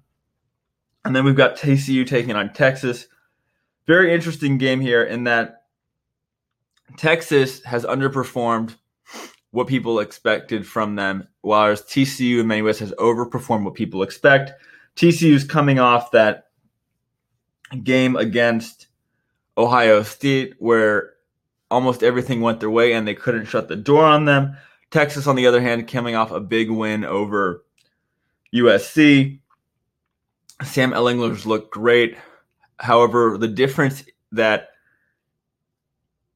And 1.05 1.15
then 1.15 1.25
we've 1.25 1.37
got 1.37 1.57
TCU 1.57 2.07
taking 2.07 2.35
on 2.35 2.53
Texas. 2.53 3.07
Very 3.87 4.15
interesting 4.15 4.59
game 4.59 4.81
here 4.81 5.03
in 5.03 5.25
that 5.25 5.65
Texas 6.97 7.63
has 7.65 7.85
underperformed 7.85 8.77
what 9.51 9.67
people 9.67 9.99
expected 9.99 10.67
from 10.67 10.95
them, 10.95 11.27
whereas 11.41 11.83
TCU 11.83 12.41
in 12.41 12.47
many 12.47 12.63
ways 12.63 12.79
has 12.79 12.93
overperformed 12.93 13.65
what 13.65 13.75
people 13.75 14.03
expect. 14.03 14.53
TCU 14.97 15.33
is 15.33 15.45
coming 15.45 15.79
off 15.79 16.11
that 16.13 16.50
game 17.77 18.17
against 18.17 18.89
Ohio 19.57 20.03
State 20.03 20.55
where 20.59 21.15
almost 21.71 22.03
everything 22.03 22.41
went 22.41 22.61
their 22.61 22.71
way 22.71 22.93
and 22.93 23.07
they 23.07 23.15
couldn't 23.15 23.47
shut 23.47 23.69
the 23.69 23.77
door 23.77 24.05
on 24.05 24.25
them. 24.25 24.57
Texas, 24.91 25.27
on 25.27 25.37
the 25.37 25.47
other 25.47 25.61
hand, 25.61 25.89
coming 25.89 26.17
off 26.17 26.33
a 26.33 26.41
big 26.41 26.71
win 26.71 27.05
over 27.05 27.65
USC. 28.55 29.39
Sam 30.65 30.93
Ehlinger's 30.93 31.47
looked 31.47 31.73
great. 31.73 32.17
However, 32.79 33.39
the 33.39 33.49
difference 33.49 34.05
that 34.33 34.71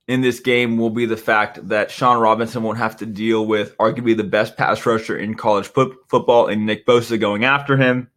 in 0.06 0.20
this 0.20 0.40
game 0.40 0.76
will 0.76 0.90
be 0.90 1.06
the 1.06 1.16
fact 1.16 1.66
that 1.68 1.90
Shawn 1.90 2.20
Robinson 2.20 2.62
won't 2.62 2.78
have 2.78 2.96
to 2.98 3.06
deal 3.06 3.46
with 3.46 3.76
arguably 3.78 4.16
the 4.16 4.24
best 4.24 4.56
pass 4.56 4.84
rusher 4.84 5.16
in 5.16 5.34
college 5.34 5.66
football 5.66 6.46
and 6.46 6.66
Nick 6.66 6.86
Bosa 6.86 7.18
going 7.18 7.44
after 7.44 7.76
him. 7.76 8.10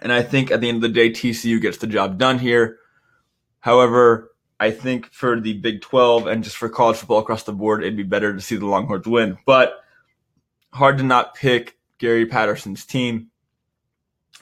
And 0.00 0.12
I 0.12 0.22
think 0.22 0.50
at 0.50 0.60
the 0.60 0.68
end 0.68 0.76
of 0.76 0.82
the 0.82 0.88
day, 0.88 1.10
TCU 1.10 1.60
gets 1.60 1.78
the 1.78 1.86
job 1.86 2.18
done 2.18 2.38
here. 2.38 2.78
However, 3.60 4.32
I 4.58 4.70
think 4.70 5.12
for 5.12 5.40
the 5.40 5.54
Big 5.54 5.82
12 5.82 6.26
and 6.26 6.44
just 6.44 6.56
for 6.56 6.68
college 6.68 6.96
football 6.96 7.18
across 7.18 7.42
the 7.42 7.52
board, 7.52 7.82
it'd 7.82 7.96
be 7.96 8.02
better 8.02 8.32
to 8.32 8.40
see 8.40 8.56
the 8.56 8.66
Longhorns 8.66 9.06
win. 9.06 9.36
But 9.44 9.74
hard 10.72 10.98
to 10.98 11.04
not 11.04 11.34
pick 11.34 11.76
Gary 11.98 12.26
Patterson's 12.26 12.86
team. 12.86 13.28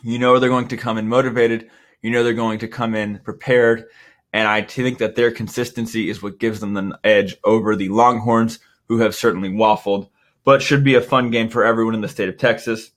You 0.03 0.19
know 0.19 0.39
they're 0.39 0.49
going 0.49 0.69
to 0.69 0.77
come 0.77 0.99
in 0.99 1.09
motivated. 1.09 1.71
You 2.03 2.11
know 2.11 2.23
they're 2.23 2.33
going 2.33 2.61
to 2.61 2.69
come 2.69 2.95
in 2.95 3.19
prepared. 3.19 3.87
And 4.33 4.47
I 4.47 4.63
think 4.63 4.99
that 4.99 5.17
their 5.17 5.31
consistency 5.31 6.09
is 6.09 6.23
what 6.23 6.39
gives 6.39 6.61
them 6.61 6.75
the 6.75 6.99
edge 7.03 7.37
over 7.45 7.75
the 7.75 7.89
Longhorns, 7.89 8.61
who 8.89 8.99
have 8.99 9.15
certainly 9.15 9.49
waffled, 9.49 10.09
but 10.45 10.63
should 10.63 10.85
be 10.85 10.95
a 10.95 11.01
fun 11.01 11.31
game 11.31 11.49
for 11.49 11.65
everyone 11.65 11.95
in 11.95 12.01
the 12.01 12.09
state 12.09 12.29
of 12.29 12.39
Texas. 12.39 12.91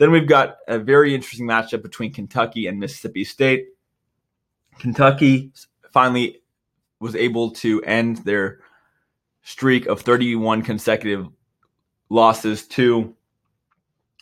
Then 0.00 0.12
we've 0.12 0.26
got 0.26 0.56
a 0.66 0.78
very 0.78 1.14
interesting 1.14 1.46
matchup 1.46 1.82
between 1.82 2.10
Kentucky 2.10 2.66
and 2.66 2.80
Mississippi 2.80 3.22
State. 3.22 3.66
Kentucky 4.78 5.52
finally 5.92 6.40
was 7.00 7.14
able 7.14 7.50
to 7.50 7.82
end 7.82 8.16
their 8.24 8.60
streak 9.42 9.84
of 9.84 10.00
31 10.00 10.62
consecutive 10.62 11.28
losses 12.08 12.66
to 12.68 13.14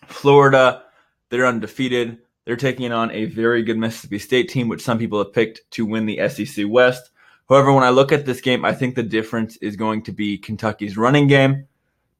Florida. 0.08 0.82
They're 1.28 1.46
undefeated. 1.46 2.18
They're 2.44 2.56
taking 2.56 2.90
on 2.90 3.12
a 3.12 3.26
very 3.26 3.62
good 3.62 3.78
Mississippi 3.78 4.18
State 4.18 4.48
team, 4.48 4.66
which 4.66 4.82
some 4.82 4.98
people 4.98 5.22
have 5.22 5.32
picked 5.32 5.60
to 5.70 5.86
win 5.86 6.06
the 6.06 6.28
SEC 6.28 6.66
West. 6.68 7.10
However, 7.48 7.72
when 7.72 7.84
I 7.84 7.90
look 7.90 8.10
at 8.10 8.26
this 8.26 8.40
game, 8.40 8.64
I 8.64 8.72
think 8.72 8.96
the 8.96 9.04
difference 9.04 9.56
is 9.58 9.76
going 9.76 10.02
to 10.02 10.12
be 10.12 10.38
Kentucky's 10.38 10.96
running 10.96 11.28
game. 11.28 11.68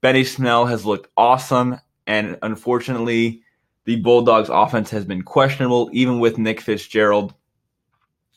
Benny 0.01 0.23
Snell 0.23 0.66
has 0.66 0.87
looked 0.87 1.11
awesome, 1.16 1.81
and 2.07 2.38
unfortunately, 2.42 3.42
the 3.88 3.96
Bulldogs 3.96 4.51
offense 4.51 4.90
has 4.90 5.07
been 5.07 5.22
questionable, 5.22 5.88
even 5.94 6.20
with 6.20 6.37
Nick 6.37 6.61
Fitzgerald 6.61 7.33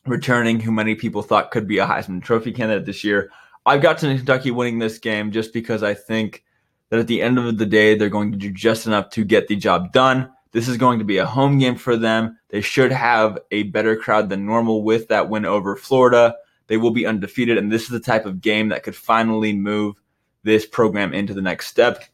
returning, 0.06 0.62
who 0.62 0.72
many 0.72 0.96
people 0.96 1.22
thought 1.22 1.52
could 1.52 1.68
be 1.68 1.80
a 1.80 1.86
Heisman 1.86 2.24
Trophy 2.24 2.54
candidate 2.54 2.86
this 2.86 3.04
year. 3.04 3.30
I've 3.66 3.82
got 3.82 3.98
to 3.98 4.16
Kentucky 4.16 4.52
winning 4.52 4.80
this 4.80 4.98
game 4.98 5.30
just 5.30 5.52
because 5.52 5.84
I 5.84 5.94
think 5.94 6.46
that 6.88 7.02
at 7.02 7.08
the 7.08 7.22
end 7.22 7.38
of 7.38 7.58
the 7.58 7.66
day, 7.66 7.96
they're 7.96 8.08
going 8.08 8.32
to 8.32 8.38
do 8.38 8.50
just 8.50 8.88
enough 8.88 9.10
to 9.10 9.26
get 9.26 9.50
the 9.50 9.58
job 9.58 9.92
done. 9.92 10.32
This 10.54 10.70
is 10.70 10.78
going 10.78 11.00
to 11.00 11.06
be 11.06 11.18
a 11.18 11.26
home 11.26 11.60
game 11.60 11.76
for 11.76 11.98
them. 11.98 12.40
They 12.48 12.62
should 12.62 12.94
have 12.94 13.38
a 13.52 13.64
better 13.64 13.98
crowd 13.98 14.30
than 14.30 14.46
normal 14.46 14.84
with 14.84 15.10
that 15.10 15.28
win 15.28 15.44
over 15.44 15.76
Florida. 15.76 16.38
They 16.68 16.78
will 16.78 16.92
be 16.92 17.06
undefeated, 17.06 17.58
and 17.58 17.70
this 17.70 17.84
is 17.84 17.90
the 17.90 18.00
type 18.00 18.26
of 18.26 18.40
game 18.40 18.70
that 18.70 18.84
could 18.84 18.96
finally 18.96 19.52
move 19.52 20.02
this 20.44 20.66
program 20.66 21.14
into 21.14 21.34
the 21.34 21.42
next 21.42 21.68
step. 21.68 22.06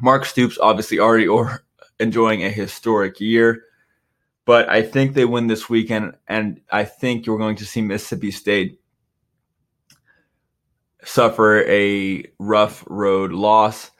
Mark 0.00 0.24
Stoops 0.24 0.56
obviously 0.58 0.98
already 0.98 1.28
or 1.28 1.62
enjoying 2.02 2.44
a 2.44 2.50
historic 2.50 3.20
year. 3.20 3.64
But 4.44 4.68
I 4.68 4.82
think 4.82 5.14
they 5.14 5.24
win 5.24 5.46
this 5.46 5.70
weekend, 5.70 6.14
and 6.26 6.60
I 6.70 6.84
think 6.84 7.26
you're 7.26 7.38
going 7.38 7.56
to 7.56 7.64
see 7.64 7.80
Mississippi 7.80 8.32
State 8.32 8.80
suffer 11.04 11.64
a 11.68 12.24
rough 12.38 12.84
road 12.88 13.32
loss. 13.32 13.90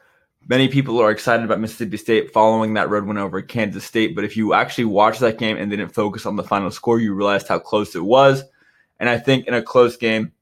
Many 0.48 0.66
people 0.66 1.00
are 1.00 1.12
excited 1.12 1.44
about 1.44 1.60
Mississippi 1.60 1.96
State 1.96 2.32
following 2.32 2.74
that 2.74 2.90
road 2.90 3.06
win 3.06 3.18
over 3.18 3.40
Kansas 3.40 3.84
State, 3.84 4.16
but 4.16 4.24
if 4.24 4.36
you 4.36 4.52
actually 4.52 4.86
watched 4.86 5.20
that 5.20 5.38
game 5.38 5.56
and 5.56 5.70
didn't 5.70 5.94
focus 5.94 6.26
on 6.26 6.34
the 6.34 6.42
final 6.42 6.72
score, 6.72 6.98
you 6.98 7.14
realized 7.14 7.46
how 7.46 7.60
close 7.60 7.94
it 7.94 8.04
was. 8.04 8.42
And 8.98 9.08
I 9.08 9.18
think 9.18 9.46
in 9.46 9.54
a 9.54 9.62
close 9.62 9.96
game, 9.96 10.32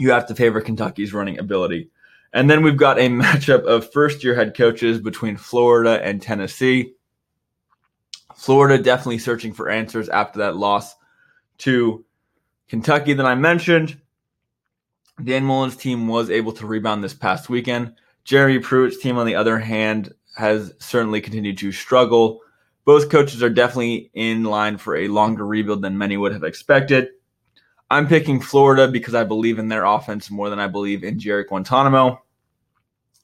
you 0.00 0.10
have 0.10 0.26
to 0.26 0.34
favor 0.34 0.60
Kentucky's 0.60 1.14
running 1.14 1.38
ability. 1.38 1.90
And 2.32 2.48
then 2.48 2.62
we've 2.62 2.76
got 2.76 2.98
a 2.98 3.08
matchup 3.08 3.64
of 3.64 3.92
first 3.92 4.22
year 4.24 4.34
head 4.34 4.56
coaches 4.56 5.00
between 5.00 5.36
Florida 5.36 6.00
and 6.02 6.20
Tennessee. 6.20 6.94
Florida 8.36 8.82
definitely 8.82 9.18
searching 9.18 9.52
for 9.52 9.68
answers 9.68 10.08
after 10.08 10.38
that 10.40 10.56
loss 10.56 10.94
to 11.58 12.04
Kentucky 12.68 13.12
that 13.12 13.26
I 13.26 13.34
mentioned. 13.34 14.00
Dan 15.22 15.44
Mullen's 15.44 15.76
team 15.76 16.08
was 16.08 16.30
able 16.30 16.52
to 16.52 16.66
rebound 16.66 17.04
this 17.04 17.12
past 17.12 17.50
weekend. 17.50 17.94
Jeremy 18.24 18.58
Pruitt's 18.60 18.98
team, 18.98 19.18
on 19.18 19.26
the 19.26 19.34
other 19.34 19.58
hand, 19.58 20.14
has 20.36 20.72
certainly 20.78 21.20
continued 21.20 21.58
to 21.58 21.72
struggle. 21.72 22.40
Both 22.84 23.10
coaches 23.10 23.42
are 23.42 23.50
definitely 23.50 24.10
in 24.14 24.44
line 24.44 24.78
for 24.78 24.96
a 24.96 25.08
longer 25.08 25.46
rebuild 25.46 25.82
than 25.82 25.98
many 25.98 26.16
would 26.16 26.32
have 26.32 26.44
expected. 26.44 27.08
I'm 27.90 28.06
picking 28.06 28.40
Florida 28.40 28.86
because 28.86 29.14
I 29.14 29.24
believe 29.24 29.58
in 29.58 29.68
their 29.68 29.84
offense 29.84 30.30
more 30.30 30.48
than 30.48 30.60
I 30.60 30.68
believe 30.68 31.02
in 31.02 31.18
Jarrett 31.18 31.50
Guarantano. 31.50 32.20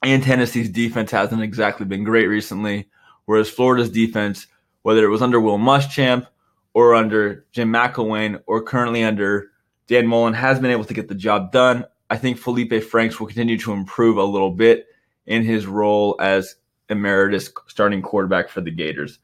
And 0.03 0.23
Tennessee's 0.23 0.69
defense 0.69 1.11
hasn't 1.13 1.43
exactly 1.43 1.87
been 1.87 2.05
great 2.05 2.27
recently. 2.27 2.89
Whereas 3.27 3.49
Florida's 3.49 3.91
defense, 3.91 4.47
whether 4.83 5.05
it 5.05 5.09
was 5.09 5.23
under 5.23 5.41
Will 5.41 5.59
Muschamp 5.59 6.27
or 6.75 6.95
under 6.95 7.47
Jim 7.53 7.73
McElwain 7.73 8.41
or 8.47 8.63
currently 8.63 9.05
under 9.05 9.53
Dan 9.87 10.07
Mullen, 10.07 10.35
has 10.35 10.59
been 10.59 10.71
able 10.71 10.85
to 10.85 10.95
get 10.95 11.09
the 11.09 11.15
job 11.15 11.53
done. 11.53 11.85
I 12.11 12.17
think 12.17 12.39
Feleipe 12.39 12.83
Franks 12.85 13.19
will 13.19 13.27
continue 13.27 13.59
to 13.59 13.73
improve 13.73 14.17
a 14.17 14.25
little 14.25 14.51
bit 14.51 14.87
in 15.27 15.43
his 15.43 15.67
role 15.67 16.17
as 16.21 16.57
emeritus 16.89 17.51
starting 17.67 18.03
quarterback 18.03 18.49
for 18.49 18.61
the 18.61 18.71
Gators. 18.71 19.19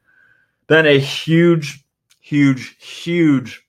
Then 0.67 0.85
a 0.85 0.99
huge, 0.99 1.85
huge, 2.19 2.77
huge 2.77 3.62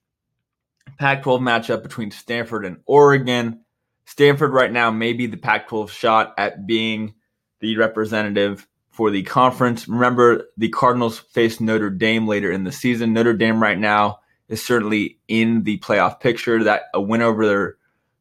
Pac 0.99 1.23
12 1.23 1.41
matchup 1.41 1.83
between 1.83 2.11
Stanford 2.11 2.65
and 2.65 2.79
Oregon. 2.87 3.61
Stanford 4.07 4.53
right 4.53 4.71
now 4.71 4.91
may 4.91 5.13
be 5.13 5.27
the 5.27 5.37
Pac 5.37 5.69
12 5.69 5.91
shot 5.91 6.35
at 6.39 6.67
being 6.67 7.15
the 7.61 7.77
representative 7.77 8.67
for 8.91 9.11
the 9.11 9.23
conference. 9.23 9.89
Remember, 9.89 10.47
the 10.57 10.69
Cardinals 10.69 11.19
face 11.19 11.61
Notre 11.61 11.91
Dame 11.91 12.29
later 12.29 12.51
in 12.53 12.65
the 12.65 12.73
season. 12.73 13.13
Notre 13.13 13.35
Dame 13.35 13.61
right 13.61 13.79
now 13.79 14.21
is 14.49 14.65
certainly 14.65 15.19
in 15.27 15.65
the 15.65 15.79
playoff 15.79 16.21
picture. 16.21 16.63
That 16.63 16.83
a 16.93 17.01
win 17.01 17.23
over 17.23 17.47
their, 17.47 17.77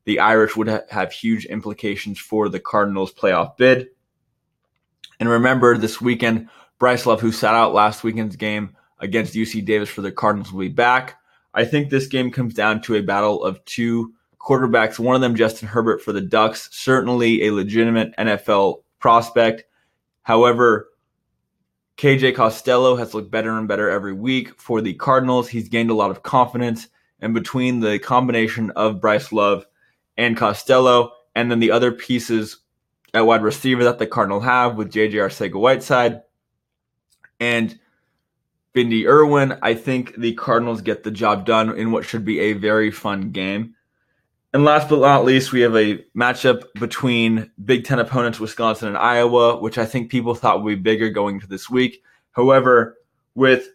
the 0.05 0.19
Irish 0.19 0.55
would 0.55 0.67
ha- 0.67 0.81
have 0.89 1.11
huge 1.11 1.45
implications 1.45 2.17
for 2.17 2.49
the 2.49 2.59
Cardinals' 2.59 3.13
playoff 3.13 3.57
bid. 3.57 3.89
And 5.19 5.29
remember, 5.29 5.77
this 5.77 6.01
weekend, 6.01 6.49
Bryce 6.79 7.05
Love, 7.05 7.21
who 7.21 7.31
sat 7.31 7.53
out 7.53 7.73
last 7.73 8.03
weekend's 8.03 8.35
game 8.35 8.75
against 8.99 9.35
UC 9.35 9.63
Davis 9.65 9.89
for 9.89 10.01
the 10.01 10.11
Cardinals, 10.11 10.51
will 10.51 10.61
be 10.61 10.69
back. 10.69 11.17
I 11.53 11.65
think 11.65 11.89
this 11.89 12.07
game 12.07 12.31
comes 12.31 12.53
down 12.53 12.81
to 12.81 12.95
a 12.95 13.01
battle 13.01 13.43
of 13.43 13.63
two 13.65 14.13
quarterbacks. 14.39 14.99
One 14.99 15.15
of 15.15 15.21
them, 15.21 15.35
Justin 15.35 15.67
Herbert 15.67 16.01
for 16.01 16.11
the 16.11 16.21
Ducks, 16.21 16.69
certainly 16.71 17.43
a 17.43 17.53
legitimate 17.53 18.15
NFL 18.17 18.83
prospect. 18.99 19.63
However, 20.23 20.89
KJ 21.97 22.35
Costello 22.35 22.95
has 22.95 23.13
looked 23.13 23.31
better 23.31 23.57
and 23.57 23.67
better 23.67 23.89
every 23.89 24.13
week 24.13 24.59
for 24.59 24.81
the 24.81 24.93
Cardinals. 24.95 25.47
He's 25.47 25.69
gained 25.69 25.91
a 25.91 25.95
lot 25.95 26.11
of 26.11 26.23
confidence. 26.23 26.87
And 27.19 27.33
between 27.33 27.79
the 27.79 27.99
combination 27.99 28.71
of 28.71 28.99
Bryce 28.99 29.31
Love 29.31 29.65
and 30.17 30.35
Costello, 30.35 31.13
and 31.35 31.49
then 31.49 31.59
the 31.59 31.71
other 31.71 31.91
pieces 31.91 32.57
at 33.13 33.25
wide 33.25 33.43
receiver 33.43 33.83
that 33.83 33.99
the 33.99 34.07
Cardinal 34.07 34.41
have 34.41 34.75
with 34.75 34.91
JJ 34.91 35.13
Arcega 35.13 35.59
Whiteside 35.59 36.23
and 37.39 37.79
Bindi 38.73 39.05
Irwin, 39.05 39.57
I 39.61 39.75
think 39.75 40.15
the 40.15 40.33
Cardinals 40.33 40.81
get 40.81 41.03
the 41.03 41.11
job 41.11 41.45
done 41.45 41.77
in 41.77 41.91
what 41.91 42.05
should 42.05 42.25
be 42.25 42.39
a 42.39 42.53
very 42.53 42.89
fun 42.89 43.31
game. 43.31 43.75
And 44.53 44.65
last 44.65 44.89
but 44.89 44.99
not 44.99 45.25
least, 45.25 45.51
we 45.51 45.61
have 45.61 45.75
a 45.75 46.03
matchup 46.15 46.63
between 46.79 47.51
Big 47.65 47.85
Ten 47.85 47.99
opponents 47.99 48.39
Wisconsin 48.39 48.87
and 48.87 48.97
Iowa, 48.97 49.59
which 49.59 49.77
I 49.77 49.85
think 49.85 50.11
people 50.11 50.35
thought 50.35 50.63
would 50.63 50.69
be 50.69 50.81
bigger 50.81 51.09
going 51.09 51.35
into 51.35 51.47
this 51.47 51.69
week. 51.69 52.03
However, 52.31 52.97
with 53.35 53.69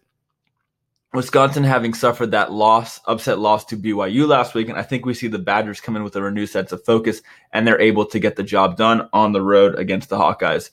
Wisconsin 1.14 1.64
having 1.64 1.94
suffered 1.94 2.30
that 2.32 2.52
loss, 2.52 3.00
upset 3.06 3.38
loss 3.38 3.64
to 3.66 3.76
BYU 3.76 4.28
last 4.28 4.54
week, 4.54 4.68
and 4.68 4.78
I 4.78 4.82
think 4.82 5.04
we 5.04 5.14
see 5.14 5.26
the 5.26 5.38
Badgers 5.38 5.80
come 5.80 5.96
in 5.96 6.04
with 6.04 6.14
a 6.16 6.22
renewed 6.22 6.48
sense 6.48 6.70
of 6.70 6.84
focus, 6.84 7.22
and 7.52 7.66
they're 7.66 7.80
able 7.80 8.04
to 8.06 8.18
get 8.18 8.36
the 8.36 8.42
job 8.42 8.76
done 8.76 9.08
on 9.12 9.32
the 9.32 9.42
road 9.42 9.76
against 9.76 10.10
the 10.10 10.18
Hawkeyes. 10.18 10.70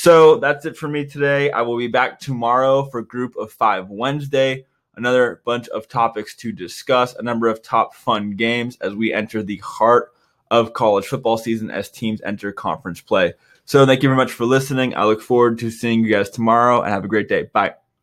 So 0.00 0.36
that's 0.36 0.64
it 0.64 0.76
for 0.76 0.86
me 0.86 1.04
today. 1.04 1.50
I 1.50 1.62
will 1.62 1.76
be 1.76 1.88
back 1.88 2.20
tomorrow 2.20 2.84
for 2.84 3.02
Group 3.02 3.34
of 3.34 3.50
Five 3.50 3.90
Wednesday. 3.90 4.64
Another 4.94 5.42
bunch 5.44 5.66
of 5.70 5.88
topics 5.88 6.36
to 6.36 6.52
discuss, 6.52 7.16
a 7.16 7.22
number 7.22 7.48
of 7.48 7.62
top 7.62 7.96
fun 7.96 8.36
games 8.36 8.78
as 8.80 8.94
we 8.94 9.12
enter 9.12 9.42
the 9.42 9.56
heart 9.56 10.12
of 10.52 10.72
college 10.72 11.06
football 11.06 11.36
season 11.36 11.68
as 11.68 11.90
teams 11.90 12.22
enter 12.22 12.52
conference 12.52 13.00
play. 13.00 13.34
So 13.64 13.84
thank 13.86 14.04
you 14.04 14.08
very 14.08 14.16
much 14.16 14.30
for 14.30 14.44
listening. 14.44 14.94
I 14.94 15.02
look 15.02 15.20
forward 15.20 15.58
to 15.58 15.70
seeing 15.72 16.04
you 16.04 16.12
guys 16.12 16.30
tomorrow 16.30 16.80
and 16.80 16.92
have 16.92 17.04
a 17.04 17.08
great 17.08 17.28
day. 17.28 17.50
Bye. 17.52 17.74